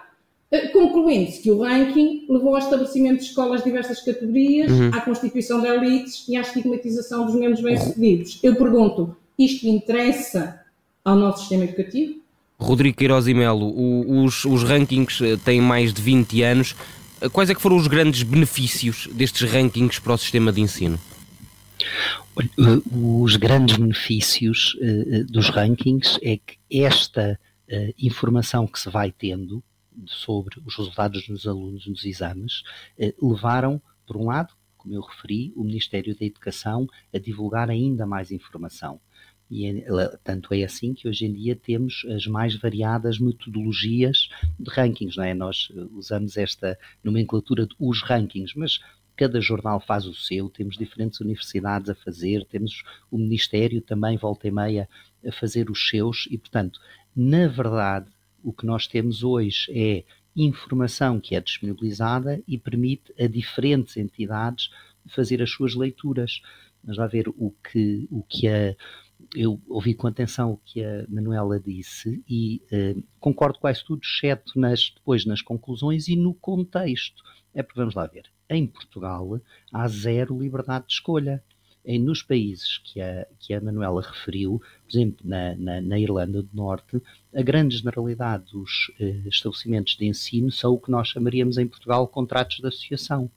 concluindo-se 0.72 1.42
que 1.42 1.52
o 1.52 1.62
ranking 1.62 2.26
levou 2.30 2.56
ao 2.56 2.60
estabelecimento 2.60 3.20
de 3.20 3.26
escolas 3.26 3.64
de 3.64 3.66
diversas 3.66 4.02
categorias, 4.02 4.72
uhum. 4.72 4.90
à 4.94 5.02
constituição 5.02 5.60
de 5.60 5.68
elites 5.68 6.28
e 6.28 6.36
à 6.36 6.42
estigmatização 6.42 7.26
dos 7.26 7.36
menos 7.36 7.62
bem-sucedidos. 7.62 8.40
Eu 8.44 8.56
pergunto, 8.56 9.16
isto 9.38 9.68
interessa 9.68 10.62
ao 11.04 11.16
nosso 11.16 11.40
sistema 11.40 11.64
educativo? 11.64 12.22
Rodrigo 12.60 12.98
Queiroz 12.98 13.28
e 13.28 13.34
Melo, 13.34 13.74
os, 14.24 14.46
os 14.46 14.64
rankings 14.64 15.22
eh, 15.24 15.38
têm 15.44 15.60
mais 15.60 15.94
de 15.94 16.02
20 16.02 16.42
anos. 16.44 16.76
Eh, 17.20 17.28
quais 17.30 17.50
é 17.50 17.56
que 17.56 17.62
foram 17.62 17.76
os 17.76 17.88
grandes 17.88 18.24
benefícios 18.24 19.10
destes 19.12 19.50
rankings 19.50 20.00
para 20.00 20.14
o 20.14 20.18
sistema 20.18 20.52
de 20.52 20.62
ensino? 20.62 21.00
Eh, 22.40 22.44
os 22.92 23.36
grandes 23.36 23.76
benefícios 23.76 24.78
dos 25.28 25.50
rankings 25.50 26.18
é 26.22 26.38
que 26.38 26.84
esta 26.84 27.40
informação 27.98 28.68
que 28.68 28.80
se 28.80 28.90
vai 28.90 29.12
tendo 29.12 29.64
sobre 30.06 30.60
os 30.66 30.76
resultados 30.76 31.28
dos 31.28 31.48
alunos 31.48 31.88
nos 31.88 32.06
exames 32.06 32.64
levaram, 33.22 33.82
por 34.06 34.18
um 34.18 34.28
lado, 34.28 34.54
como 34.78 34.94
eu 34.94 35.02
referi, 35.02 35.54
o 35.56 35.64
Ministério 35.64 36.16
da 36.18 36.26
Educação 36.26 36.88
a 37.14 37.18
divulgar 37.18 37.70
ainda 37.70 38.06
mais 38.06 38.32
informação. 38.32 39.00
E 39.50 39.68
é, 39.68 40.18
tanto 40.24 40.54
é 40.54 40.64
assim 40.64 40.94
que 40.94 41.08
hoje 41.08 41.26
em 41.26 41.34
dia 41.34 41.56
temos 41.56 42.06
as 42.10 42.26
mais 42.26 42.56
variadas 42.56 43.20
metodologias 43.20 44.30
de 44.60 44.70
rankings, 44.70 45.16
não 45.16 45.24
é? 45.24 45.34
Nós 45.34 45.72
eh, 45.72 45.80
usamos 45.94 46.38
esta 46.38 46.78
nomenclatura 47.04 47.68
de 47.68 47.76
os 47.80 48.02
rankings, 48.02 48.58
mas 48.58 48.80
cada 49.16 49.40
jornal 49.40 49.80
faz 49.80 50.08
o 50.08 50.16
seu, 50.16 50.50
temos 50.50 50.76
diferentes 50.76 51.20
universidades 51.20 51.88
a 51.88 51.94
fazer, 51.94 52.46
temos 52.46 52.84
o 53.12 53.18
Ministério 53.18 53.80
também, 53.80 54.18
volta 54.18 54.48
e 54.48 54.52
meia, 54.52 54.90
a 55.26 55.32
fazer 55.32 55.70
os 55.70 55.88
seus, 55.88 56.28
e 56.32 56.38
portanto, 56.38 56.80
na 57.16 57.48
verdade, 57.48 58.08
o 58.44 58.54
que 58.54 58.66
nós 58.66 58.88
temos 58.88 59.24
hoje 59.24 59.72
é 59.72 60.04
informação 60.36 61.20
que 61.20 61.36
é 61.36 61.42
disponibilizada 61.42 62.42
e 62.48 62.58
permite 62.58 63.14
a 63.20 63.28
diferentes 63.28 63.98
entidades 63.98 64.70
fazer 65.08 65.42
as 65.42 65.52
suas 65.52 65.76
leituras. 65.76 66.42
Mas 66.84 66.98
vai 66.98 67.08
ver 67.08 67.30
o 67.30 67.54
que, 67.64 68.08
o 68.12 68.22
que 68.24 68.48
a 68.48 68.76
eu 69.36 69.62
ouvi 69.68 69.94
com 69.94 70.08
atenção 70.08 70.52
o 70.52 70.58
que 70.58 70.84
a 70.84 71.06
Manuela 71.08 71.60
disse 71.60 72.24
e 72.28 72.62
uh, 72.72 73.04
concordo 73.20 73.60
quase 73.60 73.84
tudo, 73.84 74.02
exceto 74.04 74.60
nas, 74.60 74.92
depois 74.94 75.26
nas 75.26 75.42
conclusões 75.42 76.08
e 76.08 76.16
no 76.16 76.34
contexto. 76.34 77.24
É 77.54 77.64
porque 77.64 77.80
vamos 77.80 77.96
lá 77.96 78.06
ver. 78.08 78.26
Em 78.50 78.68
Portugal 78.68 79.40
há 79.72 79.88
zero 79.88 80.40
liberdade 80.40 80.88
de 80.88 80.94
escolha. 80.94 81.44
Nos 81.86 82.24
países 82.24 82.78
que 82.78 83.02
a, 83.02 83.28
que 83.40 83.54
a 83.54 83.60
Manuela 83.60 84.02
referiu, 84.02 84.62
por 84.84 84.90
exemplo, 84.90 85.28
na, 85.28 85.54
na, 85.56 85.82
na 85.82 86.00
Irlanda 86.00 86.42
do 86.42 86.50
Norte, 86.54 87.02
a 87.36 87.42
grande 87.42 87.76
generalidade 87.76 88.52
dos 88.52 88.90
uh, 89.00 89.28
estabelecimentos 89.28 89.98
de 89.98 90.06
ensino 90.06 90.50
são 90.50 90.74
o 90.74 90.80
que 90.80 90.90
nós 90.90 91.10
chamaríamos 91.10 91.58
em 91.58 91.68
Portugal 91.68 92.08
contratos 92.08 92.58
de 92.58 92.68
associação. 92.68 93.30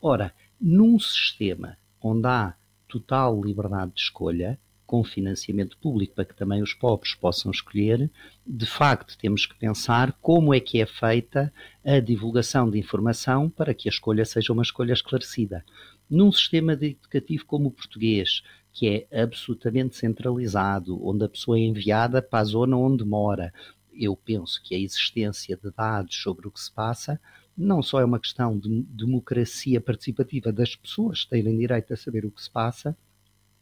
Ora, 0.00 0.34
num 0.60 0.98
sistema 0.98 1.78
onde 2.02 2.26
há 2.26 2.54
total 2.86 3.42
liberdade 3.42 3.92
de 3.94 4.00
escolha, 4.02 4.58
com 4.90 5.04
financiamento 5.04 5.78
público 5.78 6.16
para 6.16 6.24
que 6.24 6.34
também 6.34 6.60
os 6.60 6.74
pobres 6.74 7.14
possam 7.14 7.52
escolher, 7.52 8.10
de 8.44 8.66
facto 8.66 9.16
temos 9.16 9.46
que 9.46 9.54
pensar 9.54 10.12
como 10.20 10.52
é 10.52 10.58
que 10.58 10.80
é 10.80 10.86
feita 10.86 11.52
a 11.84 12.00
divulgação 12.00 12.68
de 12.68 12.76
informação 12.76 13.48
para 13.48 13.72
que 13.72 13.88
a 13.88 13.92
escolha 13.92 14.24
seja 14.24 14.52
uma 14.52 14.64
escolha 14.64 14.92
esclarecida. 14.92 15.64
Num 16.10 16.32
sistema 16.32 16.72
educativo 16.72 17.46
como 17.46 17.68
o 17.68 17.70
português, 17.70 18.42
que 18.72 19.06
é 19.10 19.22
absolutamente 19.22 19.96
centralizado, 19.96 21.06
onde 21.06 21.24
a 21.24 21.28
pessoa 21.28 21.56
é 21.56 21.60
enviada 21.60 22.20
para 22.20 22.40
a 22.40 22.44
zona 22.44 22.76
onde 22.76 23.04
mora, 23.04 23.52
eu 23.92 24.16
penso 24.16 24.60
que 24.62 24.74
a 24.74 24.78
existência 24.78 25.56
de 25.56 25.70
dados 25.70 26.16
sobre 26.16 26.48
o 26.48 26.50
que 26.50 26.60
se 26.60 26.72
passa 26.72 27.20
não 27.56 27.82
só 27.82 28.00
é 28.00 28.04
uma 28.04 28.18
questão 28.18 28.58
de 28.58 28.82
democracia 28.84 29.80
participativa 29.80 30.50
das 30.50 30.74
pessoas 30.74 31.24
terem 31.24 31.58
direito 31.58 31.92
a 31.92 31.96
saber 31.96 32.24
o 32.24 32.30
que 32.30 32.42
se 32.42 32.50
passa, 32.50 32.96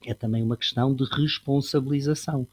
é 0.06 0.14
também 0.14 0.42
uma 0.42 0.56
questão 0.56 0.94
de 0.94 1.04
responsabilização. 1.04 2.46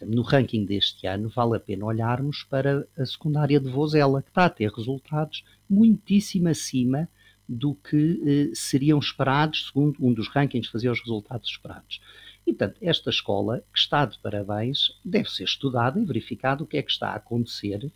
No 0.00 0.22
ranking 0.22 0.64
deste 0.64 1.06
ano, 1.06 1.28
vale 1.28 1.56
a 1.56 1.60
pena 1.60 1.84
olharmos 1.84 2.44
para 2.44 2.86
a 2.96 3.04
secundária 3.04 3.58
de 3.58 3.68
Vozela, 3.68 4.22
que 4.22 4.28
está 4.28 4.44
a 4.44 4.50
ter 4.50 4.70
resultados 4.70 5.44
muitíssimo 5.68 6.48
acima 6.48 7.08
do 7.48 7.74
que 7.74 8.22
eh, 8.24 8.54
seriam 8.54 8.98
esperados, 8.98 9.66
segundo 9.66 9.96
um 10.00 10.12
dos 10.12 10.28
rankings 10.28 10.70
fazia 10.70 10.90
os 10.90 11.00
resultados 11.00 11.50
esperados. 11.50 12.00
E, 12.46 12.52
portanto, 12.52 12.78
esta 12.80 13.10
escola, 13.10 13.64
que 13.72 13.78
está 13.78 14.04
de 14.04 14.18
parabéns, 14.18 14.98
deve 15.04 15.30
ser 15.30 15.44
estudada 15.44 15.98
e 16.00 16.04
verificado 16.04 16.64
o 16.64 16.66
que 16.66 16.76
é 16.76 16.82
que 16.82 16.90
está 16.90 17.10
a 17.10 17.16
acontecer. 17.16 17.90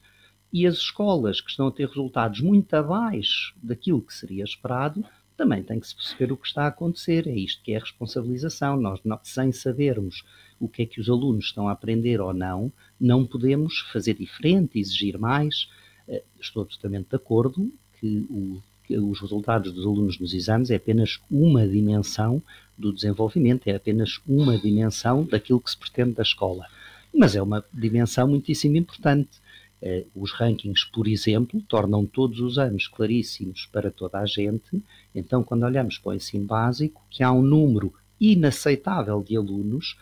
E 0.52 0.66
as 0.66 0.76
escolas 0.76 1.40
que 1.40 1.50
estão 1.50 1.66
a 1.66 1.72
ter 1.72 1.86
resultados 1.86 2.40
muito 2.40 2.72
abaixo 2.74 3.54
daquilo 3.62 4.00
que 4.00 4.14
seria 4.14 4.44
esperado, 4.44 5.04
também 5.36 5.62
tem 5.62 5.78
que 5.78 5.86
se 5.86 5.94
perceber 5.94 6.32
o 6.32 6.36
que 6.36 6.48
está 6.48 6.64
a 6.64 6.68
acontecer. 6.68 7.28
É 7.28 7.34
isto 7.34 7.62
que 7.62 7.72
é 7.72 7.76
a 7.76 7.80
responsabilização. 7.80 8.76
Nós, 8.76 9.00
sem 9.22 9.52
sabermos 9.52 10.24
o 10.58 10.68
que 10.68 10.82
é 10.82 10.86
que 10.86 11.00
os 11.00 11.08
alunos 11.08 11.46
estão 11.46 11.68
a 11.68 11.72
aprender 11.72 12.20
ou 12.20 12.32
não, 12.32 12.72
não 12.98 13.24
podemos 13.24 13.80
fazer 13.92 14.14
diferente, 14.14 14.80
exigir 14.80 15.18
mais. 15.18 15.70
Eh, 16.08 16.24
estou 16.40 16.62
absolutamente 16.62 17.10
de 17.10 17.16
acordo 17.16 17.72
que 18.00 18.26
o 18.30 18.60
os 18.96 19.20
resultados 19.20 19.72
dos 19.72 19.84
alunos 19.84 20.18
nos 20.18 20.32
exames 20.32 20.70
é 20.70 20.76
apenas 20.76 21.20
uma 21.30 21.66
dimensão 21.66 22.42
do 22.76 22.92
desenvolvimento, 22.92 23.66
é 23.66 23.74
apenas 23.74 24.20
uma 24.26 24.56
dimensão 24.56 25.24
daquilo 25.24 25.60
que 25.60 25.70
se 25.70 25.76
pretende 25.76 26.12
da 26.12 26.22
escola. 26.22 26.64
Mas 27.14 27.34
é 27.34 27.42
uma 27.42 27.64
dimensão 27.72 28.28
muitíssimo 28.28 28.76
importante. 28.76 29.40
Eh, 29.80 30.06
os 30.14 30.32
rankings, 30.32 30.84
por 30.92 31.06
exemplo, 31.06 31.60
tornam 31.68 32.06
todos 32.06 32.40
os 32.40 32.58
anos 32.58 32.86
claríssimos 32.86 33.66
para 33.66 33.90
toda 33.90 34.18
a 34.18 34.26
gente. 34.26 34.82
Então, 35.14 35.42
quando 35.42 35.64
olhamos 35.64 35.98
para 35.98 36.10
o 36.10 36.14
ensino 36.14 36.44
básico, 36.44 37.02
que 37.10 37.22
há 37.22 37.32
um 37.32 37.42
número 37.42 37.92
inaceitável 38.20 39.22
de 39.22 39.36
alunos 39.36 39.96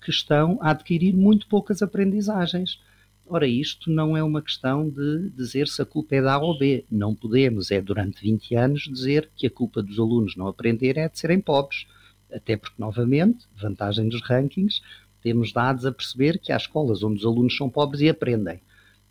que 0.00 0.10
estão 0.10 0.58
a 0.60 0.70
adquirir 0.70 1.14
muito 1.14 1.46
poucas 1.48 1.82
aprendizagens. 1.82 2.80
Ora, 3.28 3.46
isto 3.46 3.90
não 3.90 4.16
é 4.16 4.22
uma 4.22 4.40
questão 4.40 4.88
de 4.88 5.30
dizer 5.30 5.66
se 5.66 5.82
a 5.82 5.84
culpa 5.84 6.14
é 6.14 6.22
da 6.22 6.34
A 6.34 6.38
ou 6.38 6.56
B. 6.56 6.84
Não 6.88 7.12
podemos, 7.12 7.72
é 7.72 7.80
durante 7.80 8.22
20 8.22 8.54
anos, 8.54 8.82
dizer 8.82 9.28
que 9.34 9.48
a 9.48 9.50
culpa 9.50 9.82
dos 9.82 9.98
alunos 9.98 10.36
não 10.36 10.46
aprender 10.46 10.96
é 10.96 11.08
de 11.08 11.18
serem 11.18 11.40
pobres. 11.40 11.86
Até 12.32 12.56
porque, 12.56 12.76
novamente, 12.78 13.46
vantagem 13.56 14.08
dos 14.08 14.22
rankings, 14.22 14.80
temos 15.22 15.52
dados 15.52 15.84
a 15.84 15.90
perceber 15.90 16.38
que 16.38 16.52
há 16.52 16.56
escolas 16.56 17.02
onde 17.02 17.18
os 17.18 17.26
alunos 17.26 17.56
são 17.56 17.68
pobres 17.68 18.00
e 18.00 18.08
aprendem. 18.08 18.60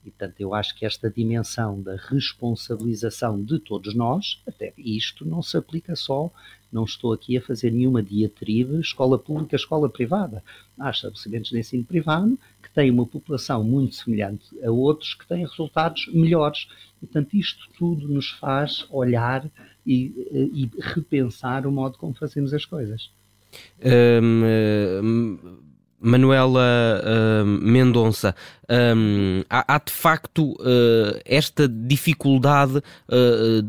E, 0.06 0.12
portanto, 0.12 0.40
eu 0.40 0.54
acho 0.54 0.76
que 0.76 0.86
esta 0.86 1.10
dimensão 1.10 1.82
da 1.82 1.96
responsabilização 1.96 3.44
de 3.44 3.58
todos 3.58 3.96
nós, 3.96 4.40
até 4.48 4.72
isto 4.78 5.26
não 5.26 5.42
se 5.42 5.58
aplica 5.58 5.96
só, 5.96 6.32
não 6.72 6.84
estou 6.84 7.12
aqui 7.12 7.38
a 7.38 7.42
fazer 7.42 7.72
nenhuma 7.72 8.04
diatribe 8.04 8.80
escola 8.80 9.18
pública, 9.18 9.56
escola 9.56 9.90
privada. 9.90 10.44
Há 10.78 10.92
estabelecimentos 10.92 11.50
de 11.50 11.58
ensino 11.58 11.84
privado 11.84 12.38
que 12.62 12.70
têm 12.70 12.92
uma 12.92 13.06
população 13.06 13.64
muito 13.64 13.96
semelhante 13.96 14.46
a 14.64 14.70
outros 14.70 15.16
que 15.16 15.28
têm 15.28 15.46
resultados 15.46 16.08
melhores. 16.14 16.68
E, 17.02 17.08
portanto, 17.08 17.34
isto 17.34 17.68
tudo 17.78 18.08
nos 18.08 18.30
faz 18.30 18.86
olhar 18.92 19.50
e, 19.86 20.14
e 20.32 20.72
repensar 20.82 21.66
o 21.66 21.72
modo 21.72 21.98
como 21.98 22.14
fazemos 22.14 22.54
as 22.54 22.66
coisas. 22.66 23.10
Um, 23.82 24.44
um 25.04 25.58
Manuela 26.06 27.02
uh, 27.02 27.46
Mendonça, 27.46 28.36
um, 28.70 29.42
há, 29.50 29.76
há, 29.76 29.80
de 29.80 29.92
facto 29.92 30.52
uh, 30.54 31.20
esta 31.26 31.68
dificuldade 31.68 32.78
uh, 32.78 33.62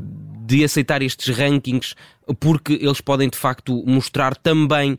de 0.46 0.62
aceitar 0.62 1.00
estes 1.00 1.34
rankings 1.34 1.94
porque 2.38 2.74
eles 2.74 3.00
podem 3.00 3.30
de 3.30 3.38
facto 3.38 3.82
mostrar 3.86 4.36
também 4.36 4.96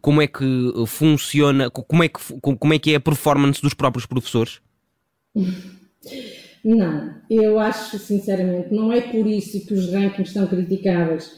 como 0.00 0.22
é 0.22 0.26
que 0.26 0.72
funciona, 0.86 1.68
como 1.70 2.02
é 2.02 2.08
que, 2.08 2.18
como 2.40 2.72
é 2.72 2.78
que 2.78 2.92
é 2.92 2.96
a 2.96 3.00
performance 3.00 3.60
dos 3.60 3.74
próprios 3.74 4.06
professores? 4.06 4.60
Não, 6.64 7.14
eu 7.28 7.58
acho 7.58 7.98
sinceramente, 7.98 8.72
não 8.72 8.90
é 8.90 9.02
por 9.02 9.26
isso 9.26 9.66
que 9.66 9.74
os 9.74 9.92
rankings 9.92 10.32
são 10.32 10.46
criticáveis 10.46 11.30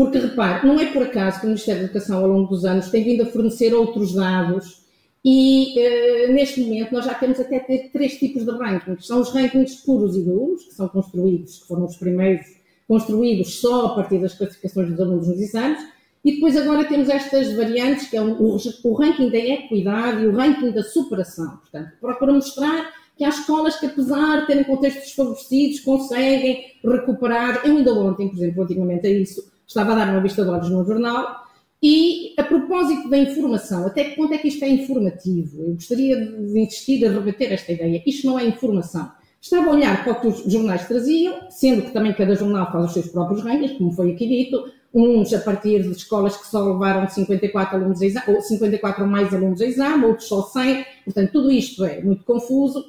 porque, 0.00 0.16
repare, 0.16 0.66
não 0.66 0.80
é 0.80 0.86
por 0.86 1.02
acaso 1.02 1.40
que 1.40 1.44
o 1.44 1.48
Ministério 1.50 1.82
da 1.82 1.84
Educação, 1.88 2.20
ao 2.20 2.26
longo 2.26 2.48
dos 2.48 2.64
anos, 2.64 2.88
tem 2.88 3.04
vindo 3.04 3.22
a 3.22 3.26
fornecer 3.26 3.74
outros 3.74 4.14
dados 4.14 4.80
e, 5.22 5.74
uh, 5.76 6.32
neste 6.32 6.62
momento, 6.62 6.94
nós 6.94 7.04
já 7.04 7.12
temos 7.12 7.38
até 7.38 7.58
três 7.92 8.18
tipos 8.18 8.46
de 8.46 8.50
rankings. 8.50 9.06
São 9.06 9.20
os 9.20 9.28
rankings 9.28 9.84
puros 9.84 10.16
e 10.16 10.22
duros, 10.22 10.64
que 10.64 10.74
são 10.74 10.88
construídos, 10.88 11.58
que 11.58 11.68
foram 11.68 11.84
os 11.84 11.96
primeiros 11.96 12.46
construídos 12.88 13.60
só 13.60 13.88
a 13.88 13.94
partir 13.96 14.18
das 14.22 14.32
classificações 14.32 14.88
dos 14.88 15.00
alunos 15.00 15.28
nos 15.28 15.38
exames, 15.38 15.80
e 16.24 16.32
depois 16.32 16.56
agora 16.56 16.88
temos 16.88 17.10
estas 17.10 17.52
variantes, 17.52 18.08
que 18.08 18.16
é 18.16 18.22
o, 18.22 18.56
o 18.84 18.92
ranking 18.94 19.28
da 19.28 19.36
equidade 19.36 20.22
e 20.22 20.26
o 20.28 20.34
ranking 20.34 20.70
da 20.70 20.82
superação. 20.82 21.58
Portanto, 21.58 21.90
procura 22.00 22.32
mostrar 22.32 22.90
que 23.18 23.24
há 23.24 23.28
escolas 23.28 23.78
que, 23.78 23.84
apesar 23.84 24.40
de 24.40 24.46
terem 24.46 24.64
contextos 24.64 25.04
desfavorecidos, 25.04 25.80
conseguem 25.80 26.72
recuperar. 26.82 27.60
Eu 27.66 27.76
ainda 27.76 27.92
ontem, 27.92 28.28
por 28.30 28.38
exemplo, 28.38 28.54
relativamente 28.62 29.06
a 29.06 29.10
isso, 29.10 29.49
estava 29.70 29.92
a 29.92 29.94
dar 29.94 30.10
uma 30.10 30.20
vista 30.20 30.42
de 30.42 30.50
olhos 30.50 30.68
no 30.68 30.84
jornal, 30.84 31.44
e 31.82 32.34
a 32.36 32.42
propósito 32.42 33.08
da 33.08 33.16
informação, 33.16 33.86
até 33.86 34.04
que 34.04 34.16
ponto 34.16 34.34
é 34.34 34.38
que 34.38 34.48
isto 34.48 34.64
é 34.64 34.68
informativo? 34.68 35.62
Eu 35.62 35.74
gostaria 35.74 36.26
de 36.26 36.58
insistir 36.58 37.06
a 37.06 37.10
rebater 37.10 37.52
esta 37.52 37.72
ideia. 37.72 38.02
Isto 38.04 38.26
não 38.26 38.38
é 38.38 38.44
informação. 38.44 39.10
Estava 39.40 39.68
a 39.68 39.70
olhar 39.70 40.04
para 40.04 40.12
o 40.12 40.20
que 40.20 40.26
os 40.26 40.52
jornais 40.52 40.86
traziam, 40.86 41.48
sendo 41.48 41.82
que 41.82 41.92
também 41.92 42.12
cada 42.12 42.34
jornal 42.34 42.70
faz 42.70 42.86
os 42.86 42.92
seus 42.92 43.06
próprios 43.08 43.42
rankings, 43.42 43.78
como 43.78 43.92
foi 43.92 44.12
aqui 44.12 44.28
dito, 44.28 44.70
uns 44.92 45.32
a 45.32 45.38
partir 45.38 45.82
de 45.82 45.92
escolas 45.92 46.36
que 46.36 46.46
só 46.48 46.72
levaram 46.72 47.08
54 47.08 47.76
alunos 47.76 48.02
a 48.02 48.06
exame, 48.06 48.36
ou 48.36 48.42
54 48.42 49.04
ou 49.04 49.08
mais 49.08 49.32
alunos 49.32 49.62
a 49.62 49.66
exame, 49.66 50.04
outros 50.04 50.28
só 50.28 50.42
100, 50.42 50.84
portanto 51.04 51.32
tudo 51.32 51.50
isto 51.50 51.82
é 51.84 52.02
muito 52.02 52.24
confuso, 52.24 52.84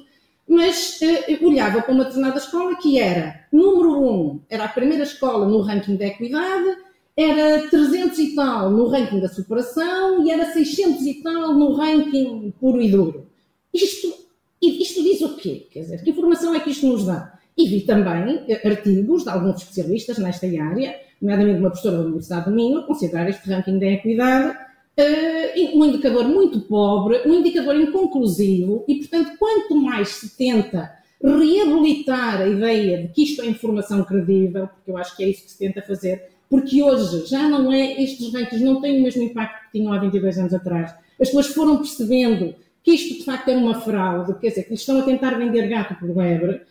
mas 0.52 1.00
eh, 1.00 1.38
olhava 1.40 1.80
para 1.80 1.94
uma 1.94 2.04
determinada 2.04 2.38
escola 2.38 2.76
que 2.76 2.98
era, 2.98 3.46
número 3.50 4.02
1, 4.02 4.04
um, 4.04 4.40
era 4.50 4.64
a 4.64 4.68
primeira 4.68 5.04
escola 5.04 5.48
no 5.48 5.62
ranking 5.62 5.96
da 5.96 6.06
equidade, 6.06 6.76
era 7.16 7.70
300 7.70 8.18
e 8.18 8.34
tal 8.34 8.70
no 8.70 8.86
ranking 8.86 9.18
da 9.18 9.28
superação 9.28 10.22
e 10.26 10.30
era 10.30 10.52
600 10.52 11.06
e 11.06 11.22
tal 11.22 11.54
no 11.54 11.72
ranking 11.74 12.52
puro 12.60 12.82
e 12.82 12.90
duro. 12.90 13.26
Isto, 13.72 14.12
isto 14.60 15.02
diz 15.02 15.22
o 15.22 15.36
quê? 15.36 15.68
Quer 15.70 15.80
dizer, 15.80 16.04
que 16.04 16.10
informação 16.10 16.54
é 16.54 16.60
que 16.60 16.70
isto 16.70 16.86
nos 16.86 17.06
dá? 17.06 17.32
E 17.56 17.66
vi 17.68 17.80
também 17.80 18.44
eh, 18.46 18.68
artigos 18.68 19.24
de 19.24 19.30
alguns 19.30 19.62
especialistas 19.62 20.18
nesta 20.18 20.46
área, 20.46 21.00
nomeadamente 21.20 21.60
uma 21.60 21.70
professora 21.70 21.96
da 21.96 22.04
Universidade 22.04 22.44
do 22.44 22.54
Minho, 22.54 22.86
considerar 22.86 23.26
este 23.26 23.48
ranking 23.48 23.78
da 23.78 23.86
equidade 23.86 24.54
uh, 24.98 25.78
um 25.78 25.84
indicador 25.84 26.28
muito 26.28 26.60
pobre, 26.60 27.22
um 27.26 27.34
indicador 27.34 27.76
inconclusivo 27.76 28.84
e, 28.88 28.96
portanto, 28.96 29.36
quanto 29.38 29.74
mais 29.76 30.08
se 30.08 30.36
tenta 30.36 30.92
reabilitar 31.22 32.40
a 32.40 32.48
ideia 32.48 33.02
de 33.02 33.08
que 33.08 33.22
isto 33.22 33.42
é 33.42 33.46
informação 33.46 34.04
credível, 34.04 34.68
porque 34.68 34.90
eu 34.90 34.96
acho 34.96 35.16
que 35.16 35.22
é 35.22 35.28
isso 35.28 35.44
que 35.44 35.50
se 35.52 35.58
tenta 35.58 35.80
fazer, 35.82 36.30
porque 36.50 36.82
hoje 36.82 37.26
já 37.26 37.48
não 37.48 37.72
é, 37.72 38.02
estes 38.02 38.32
rankings 38.32 38.64
não 38.64 38.80
têm 38.80 38.98
o 38.98 39.02
mesmo 39.02 39.22
impacto 39.22 39.64
que 39.66 39.78
tinham 39.78 39.92
há 39.92 39.98
22 39.98 40.38
anos 40.38 40.52
atrás. 40.52 40.90
As 41.20 41.28
pessoas 41.28 41.46
foram 41.48 41.76
percebendo 41.78 42.54
que 42.82 42.90
isto 42.90 43.18
de 43.18 43.24
facto 43.24 43.48
é 43.48 43.56
uma 43.56 43.80
fraude, 43.80 44.34
quer 44.40 44.48
dizer, 44.48 44.64
que 44.64 44.74
estão 44.74 44.98
a 44.98 45.02
tentar 45.02 45.38
vender 45.38 45.68
gato 45.68 45.94
por 45.94 46.14
lebre, 46.16 46.62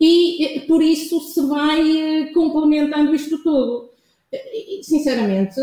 e 0.00 0.64
por 0.66 0.82
isso 0.82 1.20
se 1.20 1.46
vai 1.46 1.80
eh, 1.98 2.32
complementando 2.32 3.14
isto 3.14 3.38
tudo. 3.42 3.89
Sinceramente, 4.82 5.56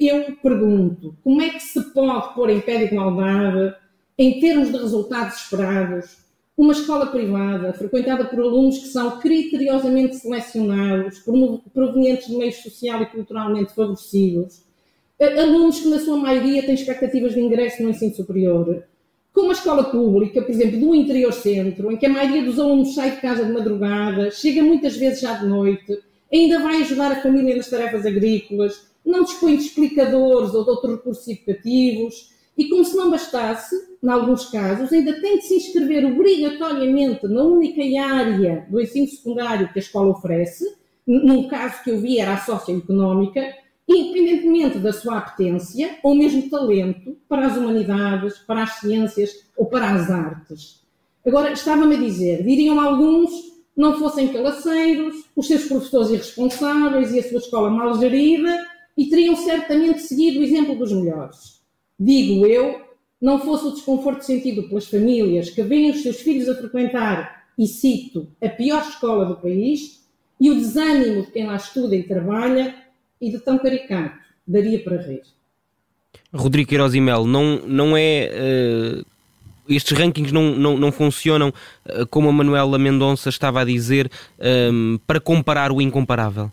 eu 0.00 0.34
pergunto, 0.42 1.16
como 1.22 1.42
é 1.42 1.50
que 1.50 1.60
se 1.60 1.80
pode 1.92 2.34
pôr 2.34 2.50
em 2.50 2.60
pé 2.60 2.78
de 2.78 2.94
igualdade, 2.94 3.74
em 4.16 4.40
termos 4.40 4.70
de 4.70 4.78
resultados 4.78 5.42
esperados, 5.42 6.24
uma 6.56 6.72
escola 6.72 7.06
privada 7.06 7.72
frequentada 7.72 8.24
por 8.24 8.40
alunos 8.40 8.78
que 8.78 8.86
são 8.86 9.18
criteriosamente 9.18 10.16
selecionados, 10.16 11.22
provenientes 11.72 12.28
de 12.28 12.36
meios 12.36 12.56
social 12.56 13.02
e 13.02 13.06
culturalmente 13.06 13.74
favorecidos, 13.74 14.62
alunos 15.20 15.80
que 15.80 15.88
na 15.88 15.98
sua 15.98 16.16
maioria 16.16 16.62
têm 16.62 16.74
expectativas 16.74 17.34
de 17.34 17.40
ingresso 17.40 17.82
no 17.82 17.90
ensino 17.90 18.14
superior, 18.14 18.84
com 19.32 19.42
uma 19.42 19.52
escola 19.52 19.84
pública, 19.84 20.40
por 20.40 20.50
exemplo, 20.50 20.78
do 20.78 20.94
interior 20.94 21.32
centro, 21.32 21.90
em 21.90 21.96
que 21.96 22.06
a 22.06 22.10
maioria 22.10 22.44
dos 22.44 22.58
alunos 22.58 22.94
sai 22.94 23.16
de 23.16 23.20
casa 23.20 23.44
de 23.44 23.52
madrugada, 23.52 24.30
chega 24.30 24.62
muitas 24.62 24.96
vezes 24.96 25.20
já 25.20 25.34
de 25.34 25.46
noite, 25.46 25.98
ainda 26.36 26.60
vai 26.60 26.82
ajudar 26.82 27.12
a 27.12 27.22
família 27.22 27.56
nas 27.56 27.68
tarefas 27.68 28.04
agrícolas, 28.04 28.86
não 29.04 29.22
dispõe 29.22 29.56
de 29.56 29.64
explicadores 29.64 30.54
ou 30.54 30.64
de 30.64 30.70
outros 30.70 30.92
recursos 30.96 31.28
educativos, 31.28 32.34
e 32.56 32.68
como 32.68 32.84
se 32.84 32.96
não 32.96 33.10
bastasse, 33.10 33.74
em 34.02 34.08
alguns 34.08 34.46
casos, 34.46 34.92
ainda 34.92 35.20
tem 35.20 35.38
de 35.38 35.44
se 35.44 35.56
inscrever 35.56 36.04
obrigatoriamente 36.04 37.26
na 37.26 37.42
única 37.42 37.82
área 38.00 38.66
do 38.70 38.80
ensino 38.80 39.08
secundário 39.08 39.72
que 39.72 39.78
a 39.78 39.82
escola 39.82 40.10
oferece, 40.10 40.64
num 41.06 41.48
caso 41.48 41.82
que 41.82 41.90
eu 41.90 41.98
vi 41.98 42.18
era 42.18 42.34
a 42.34 42.40
socioeconómica, 42.40 43.42
independentemente 43.88 44.78
da 44.78 44.92
sua 44.92 45.18
apetência 45.18 45.98
ou 46.02 46.14
mesmo 46.14 46.48
talento 46.48 47.16
para 47.28 47.46
as 47.46 47.56
humanidades, 47.56 48.38
para 48.38 48.62
as 48.62 48.74
ciências 48.80 49.30
ou 49.56 49.66
para 49.66 49.90
as 49.90 50.10
artes. 50.10 50.80
Agora, 51.26 51.52
estava-me 51.52 51.96
a 51.96 51.98
dizer, 51.98 52.42
diriam 52.44 52.80
alguns, 52.80 53.30
não 53.76 53.98
fossem 53.98 54.28
calaceiros, 54.28 55.24
os 55.34 55.46
seus 55.46 55.64
professores 55.64 56.10
irresponsáveis 56.10 57.12
e 57.12 57.18
a 57.18 57.28
sua 57.28 57.38
escola 57.38 57.70
mal 57.70 57.98
gerida, 57.98 58.66
e 58.96 59.06
teriam 59.06 59.34
certamente 59.36 60.00
seguido 60.02 60.40
o 60.40 60.42
exemplo 60.42 60.76
dos 60.76 60.92
melhores. 60.92 61.60
Digo 61.98 62.46
eu, 62.46 62.80
não 63.20 63.40
fosse 63.40 63.66
o 63.66 63.72
desconforto 63.72 64.22
sentido 64.22 64.64
pelas 64.68 64.86
famílias 64.86 65.50
que 65.50 65.62
veem 65.62 65.90
os 65.90 66.02
seus 66.02 66.20
filhos 66.20 66.48
a 66.48 66.54
frequentar, 66.54 67.44
e 67.58 67.66
cito, 67.66 68.28
a 68.42 68.48
pior 68.48 68.82
escola 68.82 69.24
do 69.24 69.36
país, 69.36 70.04
e 70.40 70.50
o 70.50 70.54
desânimo 70.54 71.22
de 71.22 71.30
quem 71.30 71.46
lá 71.46 71.56
estuda 71.56 71.94
e 71.94 72.02
trabalha, 72.02 72.74
e 73.20 73.30
de 73.30 73.38
tão 73.38 73.58
caricato, 73.58 74.18
daria 74.46 74.82
para 74.82 75.00
rir. 75.00 75.22
Rodrigo 76.32 76.68
Queiroz 76.68 76.94
e 76.94 77.00
Mel, 77.00 77.26
não, 77.26 77.60
não 77.66 77.96
é. 77.96 78.30
Uh, 78.34 79.13
estes 79.68 79.96
rankings 79.96 80.32
não, 80.32 80.54
não, 80.54 80.76
não 80.76 80.92
funcionam, 80.92 81.52
uh, 81.86 82.06
como 82.06 82.28
a 82.28 82.32
Manuela 82.32 82.78
Mendonça 82.78 83.28
estava 83.28 83.60
a 83.60 83.64
dizer, 83.64 84.10
um, 84.72 84.98
para 85.06 85.20
comparar 85.20 85.72
o 85.72 85.80
incomparável? 85.80 86.50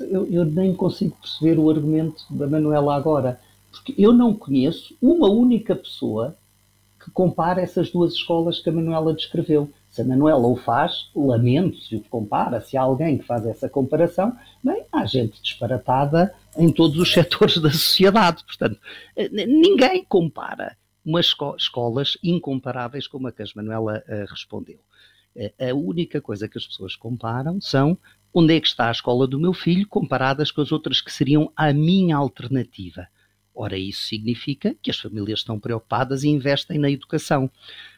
Eu, 0.00 0.26
eu, 0.30 0.44
nem 0.44 0.74
consigo 0.74 1.16
perceber 1.16 1.58
o 1.58 1.70
argumento 1.70 2.24
da 2.28 2.46
Manuela 2.46 2.94
agora, 2.94 3.40
porque 3.70 3.94
eu 3.96 4.12
não 4.12 4.34
conheço 4.34 4.94
uma 5.00 5.30
única 5.30 5.74
pessoa 5.74 6.36
que 7.02 7.10
compara 7.10 7.62
essas 7.62 7.90
duas 7.90 8.12
escolas 8.12 8.58
que 8.58 8.68
a 8.68 8.72
Manuela 8.72 9.14
descreveu. 9.14 9.70
Se 9.90 10.02
a 10.02 10.04
Manuela 10.04 10.46
o 10.46 10.54
faz, 10.54 11.10
lamento 11.16 11.78
se 11.78 11.96
o 11.96 12.00
compara, 12.10 12.60
se 12.60 12.76
há 12.76 12.82
alguém 12.82 13.18
que 13.18 13.24
faz 13.24 13.46
essa 13.46 13.68
comparação, 13.68 14.36
bem, 14.62 14.84
há 14.92 15.06
gente 15.06 15.40
disparatada 15.42 16.32
em 16.56 16.70
todos 16.70 16.98
os 16.98 17.10
setores 17.12 17.56
da 17.58 17.70
sociedade. 17.70 18.44
Portanto, 18.44 18.78
eh, 19.16 19.28
ninguém 19.46 20.04
compara 20.06 20.76
umas 21.04 21.26
esco 21.26 21.54
escolas 21.56 22.16
incomparáveis 22.22 23.06
como 23.06 23.28
a 23.28 23.32
que 23.32 23.42
Manuela 23.54 24.02
uh, 24.06 24.30
respondeu. 24.30 24.80
Uh, 25.34 25.70
a 25.70 25.74
única 25.74 26.20
coisa 26.20 26.48
que 26.48 26.58
as 26.58 26.66
pessoas 26.66 26.96
comparam 26.96 27.60
são 27.60 27.98
onde 28.32 28.56
é 28.56 28.60
que 28.60 28.68
está 28.68 28.88
a 28.88 28.92
escola 28.92 29.26
do 29.26 29.40
meu 29.40 29.52
filho 29.52 29.86
comparadas 29.88 30.50
com 30.50 30.60
as 30.60 30.72
outras 30.72 31.00
que 31.00 31.12
seriam 31.12 31.52
a 31.56 31.72
minha 31.72 32.16
alternativa. 32.16 33.08
Ora, 33.54 33.76
isso 33.76 34.02
significa 34.02 34.74
que 34.80 34.90
as 34.90 34.98
famílias 34.98 35.40
estão 35.40 35.58
preocupadas 35.58 36.22
e 36.22 36.28
investem 36.28 36.78
na 36.78 36.90
educação. 36.90 37.50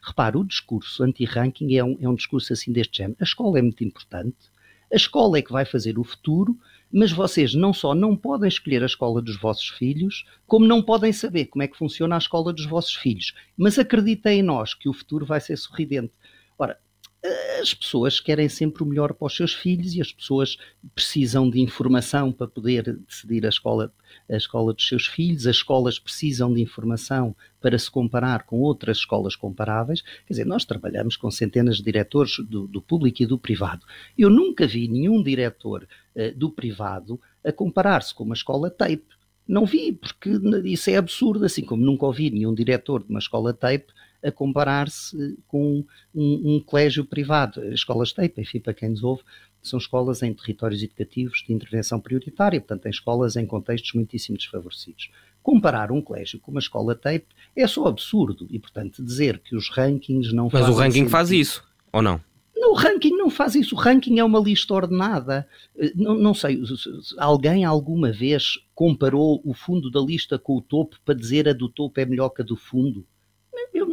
Repare, 0.03 0.37
o 0.37 0.45
discurso 0.45 1.05
anti-ranking 1.05 1.77
é 1.77 1.85
um, 1.85 1.99
é 2.01 2.09
um 2.09 2.15
discurso 2.15 2.53
assim 2.53 2.73
deste 2.73 2.99
género. 2.99 3.19
A 3.21 3.25
escola 3.25 3.59
é 3.59 3.63
muito 3.63 3.85
importante, 3.85 4.37
a 4.93 4.97
escola 4.97 5.39
é 5.39 5.43
que 5.43 5.53
vai 5.53 5.65
fazer 5.65 5.99
o 5.99 6.05
futuro, 6.05 6.59
mas 6.93 7.11
vocês 7.11 7.55
não 7.55 7.73
só 7.73 7.95
não 7.95 8.15
podem 8.15 8.49
escolher 8.49 8.83
a 8.83 8.87
escola 8.87 9.23
dos 9.23 9.41
vossos 9.41 9.69
filhos, 9.69 10.25
como 10.47 10.67
não 10.67 10.83
podem 10.83 11.13
saber 11.13 11.47
como 11.47 11.63
é 11.63 11.69
que 11.69 11.77
funciona 11.79 12.15
a 12.15 12.19
escola 12.19 12.53
dos 12.53 12.67
vossos 12.67 12.95
filhos. 12.95 13.33
Mas 13.57 13.79
acreditem 13.79 14.41
em 14.41 14.43
nós 14.43 14.75
que 14.75 14.89
o 14.89 14.93
futuro 14.93 15.25
vai 15.25 15.41
ser 15.41 15.57
sorridente. 15.57 16.13
As 17.61 17.73
pessoas 17.73 18.19
querem 18.19 18.49
sempre 18.49 18.83
o 18.83 18.87
melhor 18.87 19.15
para 19.15 19.27
os 19.27 19.37
seus 19.37 19.55
filhos 19.55 19.95
e 19.95 20.01
as 20.01 20.13
pessoas 20.13 20.59
precisam 20.93 21.49
de 21.49 21.61
informação 21.61 22.33
para 22.33 22.49
poder 22.49 22.97
decidir 22.97 23.47
a 23.47 23.49
escola, 23.49 23.93
a 24.29 24.37
escola 24.37 24.75
dos 24.75 24.89
seus 24.89 25.07
filhos, 25.07 25.47
as 25.47 25.57
escolas 25.57 26.01
precisam 26.01 26.53
de 26.53 26.61
informação 26.61 27.37
para 27.61 27.79
se 27.79 27.89
comparar 27.89 28.43
com 28.43 28.59
outras 28.59 28.99
escolas 28.99 29.37
comparáveis. 29.37 30.03
Quer 30.03 30.33
dizer, 30.33 30.47
nós 30.47 30.65
trabalhamos 30.65 31.17
com 31.17 31.31
centenas 31.31 31.77
de 31.77 31.85
diretores 31.85 32.39
do, 32.41 32.67
do 32.67 32.83
público 32.83 33.23
e 33.23 33.27
do 33.27 33.39
privado. 33.39 33.87
Eu 34.19 34.29
nunca 34.29 34.67
vi 34.67 34.89
nenhum 34.89 35.23
diretor 35.23 35.87
uh, 36.17 36.37
do 36.37 36.51
privado 36.51 37.21
a 37.45 37.53
comparar-se 37.53 38.13
com 38.13 38.25
uma 38.25 38.35
escola 38.35 38.69
tape. 38.69 39.07
Não 39.47 39.65
vi, 39.65 39.93
porque 39.93 40.31
isso 40.65 40.91
é 40.91 40.97
absurdo, 40.97 41.45
assim 41.45 41.65
como 41.65 41.85
nunca 41.85 42.05
ouvi 42.05 42.31
nenhum 42.31 42.55
diretor 42.55 43.05
de 43.05 43.11
uma 43.11 43.21
escola 43.21 43.53
tape 43.55 43.93
a 44.23 44.31
comparar-se 44.31 45.39
com 45.47 45.85
um, 46.15 46.55
um, 46.55 46.61
colégio 46.61 47.05
privado. 47.05 47.61
As 47.61 47.75
escolas 47.75 48.13
TAPE, 48.13 48.41
enfim, 48.41 48.61
para 48.61 48.75
quem 48.75 48.91
nos 48.91 49.03
ouve, 49.03 49.23
são 49.63 49.79
escolas 49.79 50.23
em 50.23 50.33
territórios 50.33 50.83
educativos 50.83 51.45
de 51.47 51.53
intervenção 51.53 52.01
prioritária, 52.01 52.61
portanto, 52.61 52.87
em 52.87 52.91
escolas 52.91 53.37
em 53.37 53.47
contextos 53.47 53.93
muitíssimo 53.95 54.37
desfavorecidos. 54.37 55.11
Comparar 55.43 55.91
um 55.91 56.01
colégio 56.01 56.39
com 56.41 56.51
uma 56.51 56.61
escola 56.61 56.95
TAPE 56.95 57.27
é 57.57 57.67
só 57.67 57.87
absurdo 57.87 58.47
e, 58.51 58.59
portanto, 58.59 59.03
dizer 59.03 59.39
que 59.39 59.57
os 59.57 59.69
rankings 59.71 60.33
não 60.33 60.49
Mas 60.53 60.69
o 60.69 60.73
ranking 60.73 60.93
sentido. 60.93 61.11
faz 61.11 61.31
isso, 61.31 61.65
ou 61.93 62.03
não? 62.03 62.21
o 62.73 62.75
ranking 62.75 63.17
não 63.17 63.29
faz 63.29 63.55
isso. 63.55 63.75
O 63.75 63.79
ranking 63.79 64.19
é 64.19 64.25
uma 64.25 64.41
lista 64.41 64.73
ordenada. 64.73 65.47
Eh, 65.77 65.93
não, 65.95 66.15
não, 66.15 66.35
sei, 66.35 66.61
alguém 67.19 67.65
alguma 67.65 68.11
vez 68.11 68.59
comparou 68.75 69.43
o 69.45 69.53
fundo 69.53 69.91
da 69.91 70.01
lista 70.01 70.39
com 70.39 70.57
o 70.57 70.63
topo 70.63 70.97
para 71.05 71.15
dizer 71.15 71.49
a 71.49 71.53
do 71.53 71.69
topo 71.69 72.01
é 72.01 72.07
melhor 72.07 72.31
que 72.31 72.41
a 72.41 72.45
do 72.45 72.57
fundo? 72.57 73.07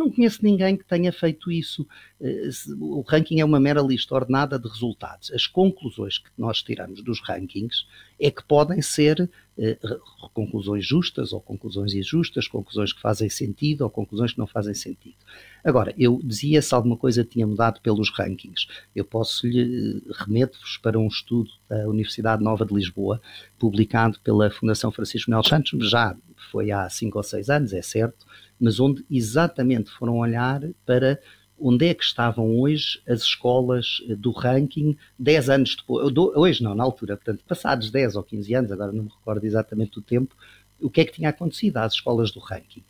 Não 0.10 0.16
conheço 0.16 0.44
ninguém 0.44 0.76
que 0.76 0.84
tenha 0.84 1.14
feito 1.14 1.52
isso. 1.52 1.88
Eh, 2.20 2.50
o 2.80 3.02
ranking 3.08 3.40
é 3.40 3.46
uma 3.46 3.60
mera 3.60 3.80
lista 3.80 4.16
ordenada 4.16 4.58
de 4.58 4.68
resultados. 4.68 5.32
As 5.32 5.46
conclusões 5.46 6.18
que 6.18 6.32
nós 6.36 6.64
tiramos 6.64 7.04
dos 7.04 7.22
rankings 7.22 7.86
é 8.20 8.32
que 8.32 8.44
podem 8.44 8.82
ser 8.82 9.30
conclusões 10.34 10.86
justas 10.86 11.34
ou 11.34 11.42
conclusões 11.42 11.94
injustas, 11.94 12.48
conclusões 12.48 12.94
que 12.94 13.02
fazem 13.02 13.30
sentido 13.30 13.82
ou 13.82 13.90
conclusões 13.90 14.32
que 14.32 14.40
não 14.40 14.48
fazem 14.48 14.74
sentido. 14.74 15.18
Agora, 15.64 15.94
eu 15.98 16.20
dizia 16.24 16.62
se 16.62 16.74
alguma 16.74 16.96
coisa 16.96 17.24
tinha 17.24 17.46
mudado 17.46 17.82
pelos 17.82 18.10
rankings. 18.10 18.68
Eu 18.96 19.04
posso 19.04 19.46
lhe 19.46 20.02
eh, 20.08 20.12
remeto-vos 20.18 20.78
para 20.78 20.98
um 20.98 21.08
estudo 21.08 21.50
da 21.68 21.88
Universidade 21.90 22.44
Nova 22.44 22.66
de 22.66 22.74
Lisboa, 22.74 23.22
publicado 23.58 24.20
pela 24.22 24.50
Fundação 24.50 24.92
Francisco 24.92 25.30
Mel 25.30 25.44
Santos, 25.44 25.90
já 25.90 26.16
foi 26.52 26.72
há 26.72 26.90
cinco 26.90 27.18
ou 27.18 27.24
seis 27.24 27.50
anos, 27.50 27.74
é 27.74 27.82
certo, 27.82 28.26
mas 28.60 28.80
onde 28.80 29.06
exatamente 29.10 29.90
foram 29.92 30.18
olhar 30.18 30.62
para 30.86 31.20
onde 31.62 31.88
é 31.88 31.94
que 31.94 32.04
estavam 32.04 32.60
hoje 32.60 33.02
as 33.08 33.22
escolas 33.22 34.04
eh, 34.10 34.16
do 34.16 34.32
ranking 34.32 34.98
10 35.18 35.50
anos 35.50 35.76
depois, 35.76 36.14
hoje 36.16 36.64
não, 36.64 36.76
na 36.76 36.84
altura, 36.84 37.18
portanto, 37.18 37.44
passados 37.48 37.92
10 37.92 38.16
ou 38.16 38.24
15 38.24 38.54
anos, 38.54 38.72
agora 38.72 38.92
não 38.92 39.04
me 39.04 39.10
recordo 39.10 39.44
exatamente 39.46 40.00
o 40.00 40.02
tempo, 40.02 40.36
o 40.82 40.90
que 40.90 41.02
é 41.02 41.06
que 41.06 41.14
tinha 41.14 41.30
acontecido 41.30 41.78
às 41.78 41.94
escolas 41.94 42.32
do 42.32 42.40
ranking. 42.40 42.84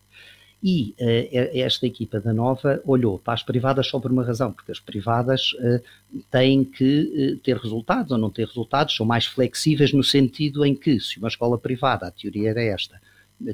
E 0.61 0.93
uh, 0.99 1.57
esta 1.57 1.87
equipa 1.87 2.19
da 2.19 2.33
Nova 2.33 2.81
olhou 2.85 3.17
para 3.17 3.33
as 3.33 3.43
privadas 3.43 3.87
só 3.87 3.97
por 3.97 4.11
uma 4.11 4.25
razão, 4.25 4.51
porque 4.51 4.71
as 4.71 4.79
privadas 4.79 5.53
uh, 5.53 6.21
têm 6.29 6.65
que 6.65 7.33
uh, 7.33 7.37
ter 7.37 7.55
resultados 7.55 8.11
ou 8.11 8.17
não 8.17 8.29
ter 8.29 8.45
resultados, 8.45 8.95
são 8.95 9.05
mais 9.05 9.25
flexíveis 9.25 9.93
no 9.93 10.03
sentido 10.03 10.65
em 10.65 10.75
que, 10.75 10.99
se 10.99 11.17
uma 11.17 11.29
escola 11.29 11.57
privada, 11.57 12.07
a 12.07 12.11
teoria 12.11 12.49
era 12.49 12.61
esta, 12.61 13.01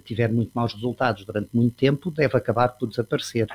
tiver 0.03 0.31
muito 0.31 0.51
maus 0.55 0.73
resultados 0.73 1.23
durante 1.25 1.49
muito 1.53 1.75
tempo, 1.75 2.09
deve 2.09 2.35
acabar 2.35 2.69
por 2.69 2.89
desaparecer. 2.89 3.47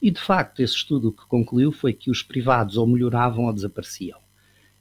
E 0.00 0.10
de 0.10 0.20
facto, 0.20 0.60
esse 0.60 0.74
estudo 0.74 1.12
que 1.12 1.26
concluiu 1.26 1.72
foi 1.72 1.92
que 1.92 2.10
os 2.10 2.22
privados 2.22 2.76
ou 2.76 2.86
melhoravam 2.86 3.46
ou 3.46 3.52
desapareciam. 3.52 4.18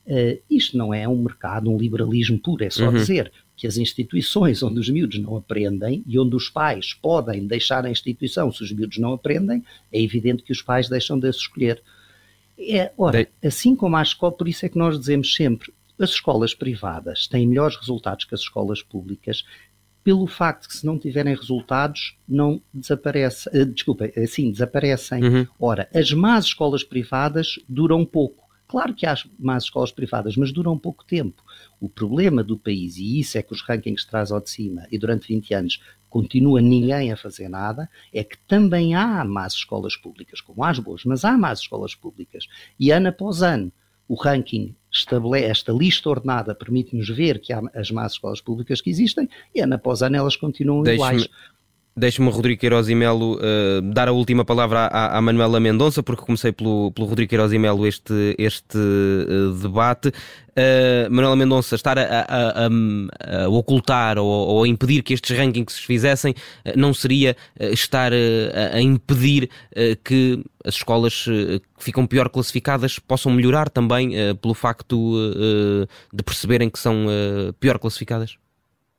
Uh, 0.06 0.40
isto 0.50 0.78
não 0.78 0.94
é 0.94 1.08
um 1.08 1.18
mercado, 1.18 1.72
um 1.72 1.78
liberalismo 1.78 2.38
puro, 2.38 2.64
é 2.64 2.70
só 2.70 2.86
uhum. 2.86 2.94
dizer 2.94 3.32
que 3.56 3.66
as 3.66 3.78
instituições 3.78 4.62
onde 4.62 4.80
os 4.80 4.90
miúdos 4.90 5.18
não 5.20 5.36
aprendem 5.36 6.04
e 6.06 6.20
onde 6.20 6.36
os 6.36 6.50
pais 6.50 6.94
podem 6.94 7.48
deixar 7.48 7.86
a 7.86 7.90
instituição 7.90 8.52
se 8.52 8.62
os 8.62 8.72
miúdos 8.72 9.00
não 9.00 9.14
aprendem, 9.14 9.64
é 9.92 10.00
evidente 10.00 10.44
que 10.44 10.52
os 10.52 10.62
pais 10.62 10.90
deixam 10.90 11.18
de 11.18 11.30
escolher. 11.30 11.82
É, 12.60 12.92
ora, 12.98 13.28
assim 13.44 13.76
como 13.76 13.96
a 13.96 14.02
escola, 14.04 14.34
por 14.34 14.48
isso 14.48 14.66
é 14.66 14.70
que 14.70 14.78
nós 14.78 15.00
dizemos 15.00 15.34
sempre, 15.34 15.74
as 15.98 16.10
escolas 16.12 16.54
privadas 16.54 17.28
têm 17.28 17.48
melhores 17.48 17.78
resultados 17.78 18.26
que 18.26 18.36
as 18.36 18.42
escolas 18.42 18.82
públicas, 18.82 19.44
pelo 20.06 20.28
facto 20.28 20.68
que 20.68 20.78
se 20.78 20.86
não 20.86 21.00
tiverem 21.00 21.34
resultados, 21.34 22.16
não 22.30 22.62
desaparece, 22.72 23.50
uh, 23.50 23.66
desculpa, 23.66 24.06
assim, 24.16 24.52
desaparecem. 24.52 25.24
Uhum. 25.24 25.48
Ora, 25.60 25.90
as 25.92 26.12
más 26.12 26.46
escolas 26.46 26.84
privadas 26.84 27.56
duram 27.68 28.06
pouco. 28.06 28.46
Claro 28.68 28.94
que 28.94 29.08
há 29.08 29.16
más 29.40 29.64
escolas 29.64 29.92
privadas, 29.92 30.38
mas 30.38 30.52
duram 30.52 30.78
pouco 30.78 31.04
tempo. 31.04 31.44
O 31.82 31.90
problema 31.90 32.44
do 32.44 32.56
país, 32.56 32.98
e 32.98 33.20
isso 33.20 33.36
é 33.36 33.42
que 33.42 33.52
os 33.52 33.64
rankings 33.64 34.06
traz 34.06 34.32
ao 34.32 34.40
de 34.40 34.52
cima, 34.52 34.86
e 34.92 35.00
durante 35.00 35.28
20 35.28 35.54
anos 35.56 35.82
continua 36.08 36.62
ninguém 36.62 37.12
a 37.12 37.18
fazer 37.18 37.50
nada, 37.50 37.90
é 38.14 38.24
que 38.24 38.38
também 38.48 38.94
há 38.94 39.26
más 39.26 39.54
escolas 39.54 39.98
públicas, 39.98 40.40
como 40.40 40.64
há 40.64 40.70
as 40.70 40.78
boas, 40.78 41.04
mas 41.04 41.26
há 41.26 41.36
más 41.36 41.62
escolas 41.62 41.96
públicas. 41.96 42.48
E 42.80 42.92
ano 42.92 43.10
após 43.10 43.42
ano, 43.42 43.72
o 44.08 44.14
ranking 44.14 44.76
esta 45.36 45.74
lista 45.74 46.10
ordenada 46.10 46.56
permite-nos 46.56 47.10
ver 47.10 47.40
que 47.40 47.52
há 47.54 47.62
as 47.74 47.92
más 47.92 48.14
escolas 48.14 48.42
públicas 48.42 48.82
que 48.82 48.90
existem 48.90 49.30
e 49.54 49.62
ano 49.62 49.76
após 49.76 50.02
ano 50.02 50.16
elas 50.16 50.36
continuam 50.36 50.86
iguais. 50.88 51.28
Deixe-me, 51.98 52.30
Rodrigo 52.30 52.60
Queiroz 52.60 52.90
e 52.90 52.96
Melo, 52.96 53.38
uh, 53.38 53.82
dar 53.82 54.10
a 54.10 54.12
última 54.12 54.44
palavra 54.44 54.80
à, 54.88 55.18
à, 55.18 55.22
Manuela 55.22 55.62
Mendonça, 55.62 56.04
porque 56.04 56.26
comecei 56.26 56.52
pelo, 56.52 56.92
pelo 56.92 57.08
Rodrigo 57.08 57.30
Queiroz 57.30 57.54
e 57.54 57.58
Melo 57.58 57.88
este, 57.88 58.36
este 58.38 58.78
uh, 58.78 59.54
debate. 59.54 60.10
Uh, 60.10 61.10
Manuela 61.10 61.38
Mendonça, 61.38 61.74
estar 61.74 61.98
a, 61.98 62.04
a, 62.04 62.66
a, 62.66 63.46
a 63.46 63.48
ocultar 63.48 64.18
ou, 64.18 64.28
ou, 64.28 64.64
a 64.66 64.68
impedir 64.68 65.04
que 65.04 65.14
estes 65.14 65.38
rankings 65.38 65.76
se 65.76 65.84
fizessem 65.84 66.36
não 66.76 66.94
seria 66.94 67.36
estar 67.60 68.12
a, 68.12 68.82
impedir 68.82 69.50
que 70.04 70.44
as 70.66 70.76
escolas 70.76 71.24
que 71.24 71.84
ficam 71.84 72.06
pior 72.06 72.28
classificadas 72.30 73.00
possam 73.00 73.32
melhorar 73.32 73.70
também 73.70 74.12
pelo 74.42 74.54
facto 74.54 75.16
de 76.14 76.24
perceberem 76.24 76.70
que 76.70 76.80
são 76.80 77.06
pior 77.60 77.78
classificadas? 77.80 78.38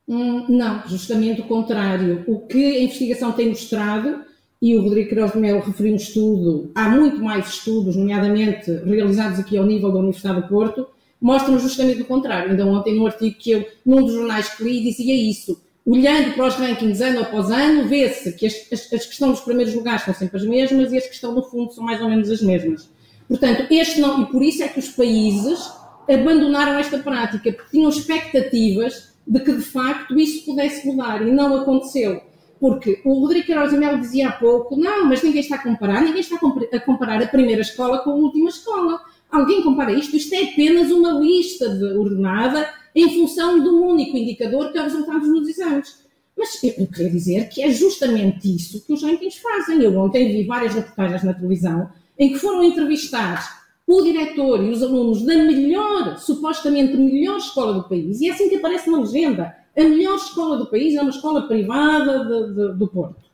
Hum, 0.09 0.47
não, 0.49 0.83
justamente 0.87 1.41
o 1.41 1.45
contrário. 1.45 2.25
O 2.27 2.41
que 2.41 2.65
a 2.65 2.83
investigação 2.83 3.33
tem 3.33 3.49
mostrado 3.49 4.25
e 4.63 4.77
o 4.77 4.83
Rodrigo 4.83 5.09
Queiroz 5.09 5.33
de 5.33 5.39
Melo 5.39 5.61
referiu 5.61 5.93
um 5.93 5.97
estudo, 5.97 6.71
há 6.75 6.89
muito 6.89 7.23
mais 7.23 7.49
estudos, 7.49 7.97
nomeadamente 7.97 8.71
realizados 8.85 9.39
aqui 9.39 9.57
ao 9.57 9.67
nível 9.67 9.93
da 9.93 9.99
Universidade 9.99 10.43
do 10.43 10.49
Porto, 10.49 10.87
mostram 11.21 11.59
justamente 11.59 12.03
o 12.03 12.07
contrário. 12.07 12.51
Ainda 12.51 12.65
ontem, 12.67 12.95
num 12.95 13.07
artigo 13.07 13.37
que 13.37 13.51
eu, 13.51 13.67
num 13.85 14.03
dos 14.03 14.15
jornais 14.15 14.49
que 14.49 14.65
li, 14.65 14.83
dizia 14.83 15.15
isso. 15.15 15.61
Olhando 15.85 16.35
para 16.35 16.47
os 16.47 16.55
rankings 16.55 17.01
ano 17.01 17.21
após 17.21 17.51
ano, 17.51 17.87
vê-se 17.87 18.33
que 18.33 18.47
as, 18.47 18.55
as, 18.73 18.93
as 18.93 19.07
que 19.07 19.13
estão 19.13 19.29
nos 19.29 19.41
primeiros 19.41 19.75
lugares 19.75 20.03
são 20.03 20.15
sempre 20.15 20.39
as 20.39 20.45
mesmas 20.45 20.93
e 20.93 20.97
as 20.97 21.07
que 21.07 21.15
estão 21.15 21.33
no 21.33 21.43
fundo 21.43 21.73
são 21.73 21.85
mais 21.85 22.01
ou 22.01 22.09
menos 22.09 22.31
as 22.31 22.43
mesmas. 22.43 22.89
Portanto, 23.29 23.67
este 23.71 24.01
não, 24.01 24.23
e 24.23 24.27
por 24.27 24.43
isso 24.43 24.63
é 24.63 24.69
que 24.69 24.79
os 24.79 24.89
países 24.89 25.71
abandonaram 26.09 26.79
esta 26.79 26.99
prática, 26.99 27.53
porque 27.53 27.71
tinham 27.71 27.91
expectativas 27.91 29.16
de 29.27 29.41
que 29.41 29.53
de 29.53 29.63
facto 29.63 30.19
isso 30.19 30.45
pudesse 30.45 30.87
mudar 30.87 31.27
e 31.27 31.31
não 31.31 31.57
aconteceu. 31.57 32.21
Porque 32.61 33.03
o 33.05 33.21
Rodrigo 33.21 33.47
Queiroz 33.47 33.73
Melo 33.73 34.01
dizia 34.01 34.29
há 34.29 34.33
pouco, 34.33 34.77
não, 34.77 35.07
mas 35.07 35.23
ninguém 35.23 35.41
está 35.41 35.57
a 35.57 35.63
comparar, 35.63 36.01
ninguém 36.01 36.21
está 36.21 36.37
a 36.37 36.81
comparar 36.81 37.23
a 37.23 37.27
primeira 37.27 37.61
escola 37.61 37.99
com 37.99 38.11
a 38.11 38.15
última 38.15 38.49
escola. 38.49 39.01
Alguém 39.31 39.63
compara 39.63 39.93
isto? 39.93 40.17
Isto 40.17 40.35
é 40.35 40.45
apenas 40.45 40.91
uma 40.91 41.13
lista 41.13 41.69
de 41.69 41.85
ordenada 41.99 42.67
em 42.95 43.15
função 43.15 43.63
de 43.63 43.69
um 43.69 43.87
único 43.87 44.17
indicador 44.17 44.73
que 44.73 44.79
é 44.79 44.87
os 44.87 44.93
resultados 44.93 45.29
dos 45.29 45.49
exames. 45.49 46.07
Mas 46.37 46.63
eu 46.63 46.87
queria 46.87 47.11
dizer 47.11 47.49
que 47.49 47.63
é 47.63 47.71
justamente 47.71 48.55
isso 48.55 48.85
que 48.85 48.93
os 48.93 49.03
rankings 49.03 49.39
fazem. 49.39 49.83
Eu 49.83 49.99
ontem 49.99 50.33
vi 50.33 50.45
várias 50.45 50.75
reportagens 50.75 51.23
na 51.23 51.35
televisão 51.35 51.91
em 52.19 52.33
que 52.33 52.39
foram 52.39 52.63
entrevistar 52.63 53.66
o 53.87 54.03
diretor 54.03 54.63
e 54.65 54.71
os 54.71 54.83
alunos 54.83 55.23
da 55.23 55.37
melhor, 55.37 56.19
supostamente 56.19 56.97
melhor 56.97 57.39
escola 57.39 57.75
do 57.75 57.89
país, 57.89 58.21
e 58.21 58.29
é 58.29 58.33
assim 58.33 58.49
que 58.49 58.57
aparece 58.57 58.91
na 58.91 58.99
legenda. 58.99 59.57
A 59.77 59.83
melhor 59.85 60.17
escola 60.17 60.57
do 60.57 60.67
país 60.67 60.95
é 60.97 61.01
uma 61.01 61.11
escola 61.11 61.47
privada 61.47 62.25
de, 62.25 62.55
de, 62.55 62.79
do 62.79 62.89
Porto. 62.89 63.27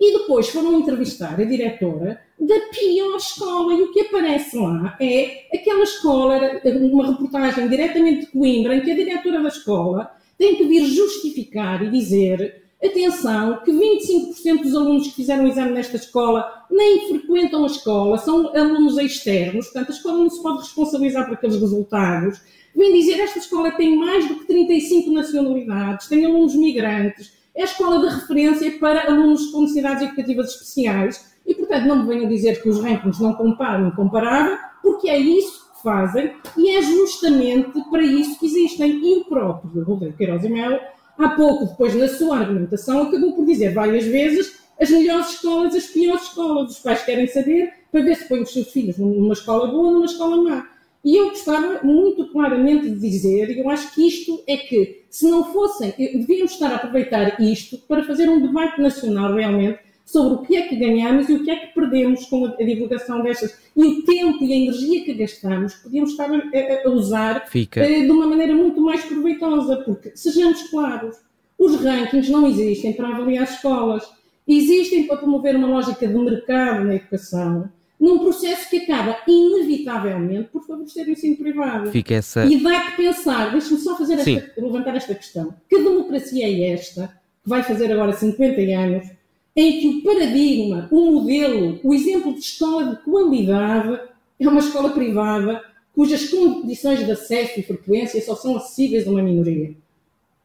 E 0.00 0.18
depois 0.18 0.48
foram 0.48 0.80
entrevistar 0.80 1.38
a 1.38 1.44
diretora 1.44 2.20
da 2.38 2.58
pior 2.72 3.16
escola, 3.16 3.74
e 3.74 3.82
o 3.82 3.92
que 3.92 4.00
aparece 4.00 4.58
lá 4.58 4.96
é 4.98 5.46
aquela 5.54 5.84
escola, 5.84 6.60
uma 6.64 7.06
reportagem 7.06 7.68
diretamente 7.68 8.20
de 8.20 8.26
Coimbra, 8.32 8.76
em 8.76 8.80
que 8.80 8.90
a 8.90 8.96
diretora 8.96 9.42
da 9.42 9.48
escola 9.48 10.10
tem 10.38 10.56
que 10.56 10.64
vir 10.64 10.86
justificar 10.86 11.82
e 11.84 11.90
dizer 11.90 12.59
Atenção, 12.82 13.60
que 13.62 13.70
25% 13.70 14.62
dos 14.62 14.74
alunos 14.74 15.08
que 15.08 15.16
fizeram 15.16 15.44
o 15.44 15.48
exame 15.48 15.72
nesta 15.72 15.96
escola 15.96 16.64
nem 16.70 17.08
frequentam 17.08 17.64
a 17.64 17.66
escola, 17.66 18.16
são 18.16 18.56
alunos 18.56 18.96
externos, 18.96 19.66
portanto 19.66 19.90
a 19.90 19.94
escola 19.94 20.18
não 20.18 20.30
se 20.30 20.42
pode 20.42 20.58
responsabilizar 20.60 21.26
por 21.26 21.34
aqueles 21.34 21.60
resultados. 21.60 22.40
Vem 22.74 22.94
dizer, 22.94 23.20
esta 23.20 23.38
escola 23.38 23.70
tem 23.72 23.98
mais 23.98 24.26
do 24.26 24.36
que 24.36 24.46
35 24.46 25.10
nacionalidades, 25.10 26.08
tem 26.08 26.24
alunos 26.24 26.54
migrantes, 26.54 27.32
é 27.54 27.62
a 27.62 27.66
escola 27.66 28.00
de 28.00 28.14
referência 28.14 28.78
para 28.78 29.10
alunos 29.10 29.50
com 29.50 29.60
necessidades 29.60 30.02
educativas 30.02 30.52
especiais 30.52 31.34
e, 31.46 31.54
portanto, 31.54 31.86
não 31.86 32.02
me 32.02 32.08
venham 32.08 32.28
dizer 32.28 32.62
que 32.62 32.68
os 32.70 32.80
rankings 32.80 33.22
não 33.22 33.34
comparam 33.34 33.88
incomparável, 33.88 34.56
porque 34.80 35.10
é 35.10 35.18
isso 35.18 35.68
que 35.74 35.82
fazem 35.82 36.32
e 36.56 36.70
é 36.70 36.80
justamente 36.80 37.78
para 37.90 38.02
isso 38.02 38.38
que 38.38 38.46
existem. 38.46 39.04
E 39.04 39.20
o 39.20 39.24
próprio 39.26 39.84
Rodrigo 39.84 40.16
Queiroz 40.16 40.44
e 40.44 40.48
Melo 40.48 40.78
há 41.24 41.30
pouco, 41.30 41.66
depois 41.66 41.94
na 41.94 42.08
sua 42.08 42.38
argumentação, 42.38 43.02
acabou 43.02 43.32
por 43.32 43.44
dizer 43.44 43.72
várias 43.72 44.04
vezes 44.04 44.60
as 44.80 44.90
melhores 44.90 45.30
escolas, 45.30 45.74
as 45.74 45.86
piores 45.86 46.22
escolas. 46.22 46.72
Os 46.72 46.78
pais 46.78 47.04
querem 47.04 47.26
saber 47.26 47.72
para 47.92 48.02
ver 48.02 48.16
se 48.16 48.28
põem 48.28 48.42
os 48.42 48.52
seus 48.52 48.70
filhos 48.72 48.96
numa 48.96 49.34
escola 49.34 49.66
boa 49.66 49.88
ou 49.88 49.92
numa 49.92 50.06
escola 50.06 50.36
má. 50.42 50.70
E 51.04 51.16
eu 51.16 51.30
gostava 51.30 51.80
muito 51.82 52.30
claramente 52.30 52.90
de 52.90 52.98
dizer, 52.98 53.50
e 53.50 53.58
eu 53.58 53.70
acho 53.70 53.94
que 53.94 54.06
isto 54.06 54.42
é 54.46 54.56
que, 54.56 55.04
se 55.08 55.30
não 55.30 55.50
fossem, 55.50 55.94
devíamos 55.96 56.52
estar 56.52 56.70
a 56.72 56.76
aproveitar 56.76 57.40
isto 57.40 57.78
para 57.88 58.04
fazer 58.04 58.28
um 58.28 58.40
debate 58.40 58.80
nacional 58.80 59.34
realmente 59.34 59.78
sobre 60.10 60.34
o 60.34 60.38
que 60.38 60.56
é 60.56 60.62
que 60.62 60.74
ganhamos 60.74 61.28
e 61.28 61.34
o 61.34 61.44
que 61.44 61.50
é 61.50 61.56
que 61.56 61.74
perdemos 61.74 62.26
com 62.26 62.44
a, 62.44 62.56
divulgação 62.56 63.22
destas. 63.22 63.56
E 63.76 63.84
o 63.84 64.02
tempo 64.02 64.42
e 64.42 64.52
a 64.52 64.56
energia 64.56 65.04
que 65.04 65.14
gastamos 65.14 65.74
podíamos 65.74 66.10
estar 66.10 66.28
a, 66.28 66.88
a 66.88 66.90
usar 66.90 67.46
Fica. 67.48 67.80
Eh, 67.80 68.02
de 68.02 68.10
uma 68.10 68.26
maneira 68.26 68.52
muito 68.52 68.80
mais 68.80 69.04
proveitosa, 69.04 69.76
porque, 69.84 70.10
sejamos 70.16 70.64
claros, 70.64 71.16
os 71.56 71.76
rankings 71.76 72.28
não 72.28 72.44
existem 72.46 72.92
para 72.92 73.08
avaliar 73.08 73.44
escolas. 73.44 74.02
Existem 74.48 75.06
para 75.06 75.18
promover 75.18 75.54
uma 75.54 75.68
lógica 75.68 76.08
de 76.08 76.14
mercado 76.14 76.84
na 76.84 76.96
educação, 76.96 77.70
num 78.00 78.18
processo 78.18 78.68
que 78.68 78.78
acaba, 78.78 79.18
inevitavelmente, 79.28 80.48
por 80.50 80.66
favorecer 80.66 81.06
o 81.06 81.10
ensino 81.10 81.36
privado. 81.36 81.92
Fica 81.92 82.14
essa... 82.14 82.44
E 82.46 82.60
dá 82.60 82.80
que 82.80 82.96
pensar, 82.96 83.52
deixe-me 83.52 83.78
só 83.78 83.96
fazer 83.96 84.14
esta, 84.14 84.60
levantar 84.60 84.96
esta 84.96 85.14
questão. 85.14 85.54
Que 85.68 85.78
democracia 85.78 86.46
é 86.46 86.72
esta, 86.72 87.08
que 87.44 87.48
vai 87.48 87.62
fazer 87.62 87.92
agora 87.92 88.12
50 88.12 88.60
anos, 88.76 89.19
em 89.54 89.80
que 89.80 89.88
o 89.88 90.02
paradigma, 90.02 90.88
o 90.90 91.12
modelo, 91.12 91.80
o 91.82 91.94
exemplo 91.94 92.32
de 92.32 92.40
escola 92.40 92.86
de 92.86 92.96
qualidade 93.02 94.00
é 94.38 94.48
uma 94.48 94.60
escola 94.60 94.90
privada 94.90 95.62
cujas 95.94 96.28
condições 96.28 97.04
de 97.04 97.10
acesso 97.10 97.60
e 97.60 97.62
frequência 97.62 98.22
só 98.22 98.34
são 98.34 98.56
acessíveis 98.56 99.06
a 99.06 99.10
uma 99.10 99.22
minoria. 99.22 99.74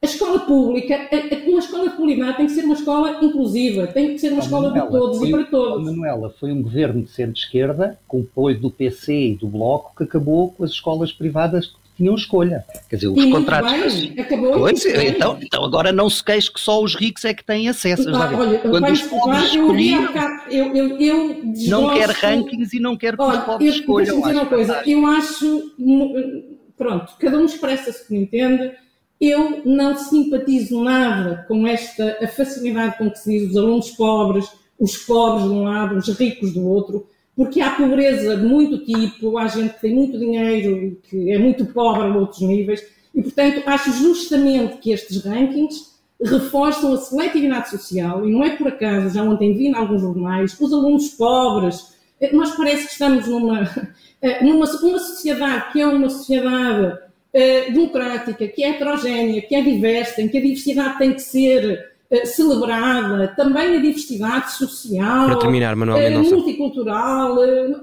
A 0.02 0.06
escola 0.06 0.40
pública, 0.40 1.10
uma 1.48 1.60
escola 1.60 1.90
de 1.90 1.96
qualidade 1.96 2.38
tem 2.38 2.46
que 2.46 2.52
ser 2.52 2.66
uma 2.66 2.76
escola 2.76 3.24
inclusiva, 3.24 3.88
tem 3.88 4.14
que 4.14 4.20
ser 4.20 4.34
uma 4.34 4.42
escola 4.42 4.70
Manuela, 4.70 4.86
de 4.86 4.92
todos 4.92 5.22
e 5.22 5.32
para 5.32 5.44
todos. 5.46 5.86
Manuela, 5.86 6.30
foi 6.40 6.52
um 6.52 6.62
governo 6.62 7.02
de 7.02 7.10
centro-esquerda, 7.10 7.98
com 8.08 8.22
apoio 8.22 8.60
do 8.60 8.70
PC 8.70 9.14
e 9.14 9.36
do 9.36 9.48
Bloco, 9.48 9.96
que 9.98 10.04
acabou 10.04 10.52
com 10.52 10.64
as 10.64 10.72
escolas 10.72 11.12
privadas 11.12 11.74
tinham 11.96 12.16
escolha. 12.16 12.66
Quer 12.90 12.98
dizer, 12.98 13.08
os 13.08 13.24
e 13.24 13.32
contratos. 13.32 13.72
Bem, 13.72 14.20
acabou 14.20 14.54
pois, 14.54 14.86
então, 14.86 15.38
então 15.42 15.64
agora 15.64 15.92
não 15.92 16.10
se 16.10 16.24
queixe 16.24 16.52
que 16.52 16.60
só 16.60 16.82
os 16.82 16.96
ricos 16.96 17.24
é 17.26 17.34
que 17.34 17.44
têm 17.44 17.70
acesso. 17.70 18.10
Olha, 18.10 18.60
Quando 18.60 18.92
os 18.92 19.02
pobres 19.04 19.44
escolhiam, 19.46 20.10
eu, 20.50 20.76
eu, 20.76 21.00
eu 21.00 21.42
não 21.70 21.94
quer 21.94 22.10
rankings 22.10 22.76
e 22.76 22.80
não 22.80 22.98
quer 22.98 23.16
que 23.16 23.22
olha, 23.22 23.40
os 23.40 23.46
pobres 23.46 23.76
escolham. 23.76 24.20
dizer 24.20 24.34
uma 24.34 24.46
coisa, 24.46 24.84
eu 24.86 25.06
acho, 25.06 25.72
pronto, 26.78 27.14
cada 27.20 27.38
um 27.38 27.46
expressa-se 27.46 28.08
como 28.08 28.20
entende. 28.20 28.72
Eu 29.20 29.62
não 29.66 29.98
simpatizo 29.98 30.84
nada 30.84 31.46
com 31.48 31.66
esta 31.66 32.18
a 32.22 32.28
facilidade 32.28 32.98
com 32.98 33.10
que 33.10 33.18
se 33.18 33.32
diz 33.32 33.50
os 33.50 33.58
alunos 33.58 33.92
pobres, 33.92 34.46
os 34.78 34.98
pobres 34.98 35.48
de 35.48 35.54
um 35.54 35.64
lado, 35.64 35.96
os 35.96 36.10
ricos 36.10 36.54
do 36.54 36.68
outro 36.68 37.08
porque 37.36 37.62
há 37.62 37.72
pobreza 37.72 38.38
de 38.38 38.46
muito 38.46 38.78
tipo, 38.86 39.38
há 39.38 39.48
gente 39.48 39.74
que 39.74 39.82
tem 39.82 39.94
muito 39.94 40.18
dinheiro 40.18 40.78
e 40.78 40.92
que 40.96 41.32
é 41.32 41.38
muito 41.38 41.66
pobre 41.66 42.08
a 42.08 42.16
outros 42.16 42.42
níveis, 42.42 42.82
e 43.14 43.22
portanto 43.22 43.62
acho 43.66 43.92
justamente 43.92 44.78
que 44.78 44.92
estes 44.92 45.24
rankings 45.24 45.96
reforçam 46.22 46.94
a 46.94 46.98
seletividade 46.98 47.70
social, 47.70 48.28
e 48.28 48.32
não 48.32 48.44
é 48.44 48.56
por 48.56 48.68
acaso, 48.68 49.14
já 49.14 49.24
ontem 49.24 49.56
vi 49.58 49.68
em 49.68 49.76
alguns 49.76 50.02
jornais, 50.02 50.58
os 50.60 50.74
alunos 50.74 51.10
pobres, 51.10 51.96
eh, 52.22 52.34
nós 52.34 52.56
parece 52.56 52.86
que 52.86 52.92
estamos 52.94 53.28
numa, 53.28 53.70
eh, 54.22 54.44
numa 54.44 54.66
uma 54.66 55.00
sociedade 55.00 55.74
que 55.74 55.82
é 55.82 55.88
uma 55.88 56.10
sociedade 56.10 57.06
uh, 57.36 57.74
democrática, 57.74 58.48
que 58.48 58.64
é 58.64 58.70
heterogénea, 58.70 59.42
que 59.42 59.56
é 59.56 59.62
diversa, 59.62 60.22
em 60.22 60.30
que 60.30 60.38
a 60.38 60.42
diversidade 60.42 60.98
tem 60.98 61.14
que 61.14 61.22
ser 61.22 61.70
eh, 61.70 61.95
celebrada, 62.26 63.28
também 63.30 63.78
a 63.78 63.82
diversidade 63.82 64.52
social, 64.54 65.28
Para 65.28 65.40
terminar, 65.40 65.76
Manuel 65.76 65.98
eh, 65.98 66.18
multicultural. 66.18 67.44
Eh, 67.44 67.76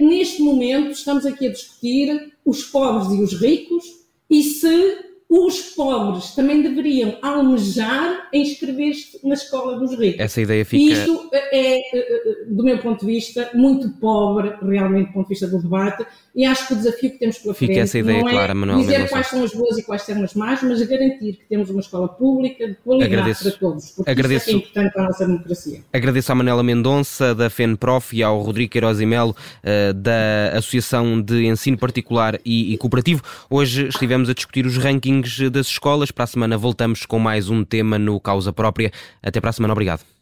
neste 0.00 0.42
momento 0.42 0.90
estamos 0.90 1.24
aqui 1.24 1.46
a 1.46 1.50
discutir 1.50 2.32
os 2.44 2.64
pobres 2.64 3.18
e 3.18 3.22
os 3.22 3.40
ricos 3.40 3.84
e 4.28 4.42
se 4.42 4.98
os 5.28 5.62
pobres 5.74 6.34
também 6.34 6.60
deveriam 6.60 7.16
almejar 7.22 8.28
inscrever-se 8.34 9.18
na 9.26 9.32
escola 9.32 9.78
dos 9.78 9.98
ricos. 9.98 10.20
Essa 10.20 10.42
ideia 10.42 10.62
fica... 10.62 10.82
E 10.82 10.92
isto 10.92 11.30
é, 11.32 12.44
do 12.48 12.62
meu 12.62 12.78
ponto 12.78 13.00
de 13.00 13.06
vista, 13.06 13.50
muito 13.54 13.88
pobre, 13.98 14.52
realmente, 14.60 15.06
do 15.06 15.12
ponto 15.14 15.28
de 15.28 15.30
vista 15.30 15.46
do 15.46 15.62
debate, 15.62 16.04
e 16.34 16.44
acho 16.46 16.66
que 16.66 16.72
o 16.72 16.76
desafio 16.76 17.10
que 17.10 17.18
temos 17.18 17.38
pela 17.38 17.54
fica 17.54 17.72
frente 17.72 17.84
essa 17.84 17.98
ideia 17.98 18.20
não 18.20 18.28
é 18.28 18.32
clara, 18.32 18.54
Manuel 18.54 18.78
dizer 18.80 19.08
quais 19.08 19.26
são 19.26 19.44
as 19.44 19.52
boas 19.52 19.78
e 19.78 19.82
quais 19.82 20.02
são 20.02 20.22
as 20.22 20.34
más, 20.34 20.62
mas 20.62 20.82
garantir 20.82 21.34
que 21.34 21.44
temos 21.48 21.70
uma 21.70 21.80
escola 21.80 22.08
pública 22.08 22.68
de 22.68 22.74
qualidade 22.76 23.14
Agradeço. 23.14 23.42
para 23.42 23.58
todos, 23.58 23.90
porque 23.90 24.10
Agradeço. 24.10 24.48
isso 24.48 24.56
é 24.56 24.58
importante 24.60 24.92
para 24.92 25.02
a 25.02 25.06
nossa 25.06 25.26
democracia. 25.26 25.80
Agradeço 25.92 26.32
à 26.32 26.34
Manela 26.34 26.62
Mendonça, 26.62 27.34
da 27.34 27.50
FENPROF, 27.50 28.16
e 28.16 28.22
ao 28.22 28.40
Rodrigo 28.40 28.70
Queiroz 28.72 29.00
e 29.00 29.06
Melo, 29.06 29.36
eh, 29.62 29.92
da 29.92 30.56
Associação 30.56 31.20
de 31.20 31.46
Ensino 31.46 31.76
Particular 31.76 32.38
e 32.44 32.76
Cooperativo. 32.78 33.22
Hoje 33.50 33.88
estivemos 33.88 34.28
a 34.28 34.34
discutir 34.34 34.66
os 34.66 34.76
rankings 34.76 35.50
das 35.50 35.66
escolas. 35.66 36.10
Para 36.10 36.24
a 36.24 36.26
semana 36.26 36.56
voltamos 36.56 37.06
com 37.06 37.18
mais 37.18 37.50
um 37.50 37.64
tema 37.64 37.98
no 37.98 38.18
Causa 38.20 38.52
Própria. 38.52 38.90
Até 39.22 39.40
para 39.40 39.50
a 39.50 39.52
semana. 39.52 39.72
Obrigado. 39.72 40.21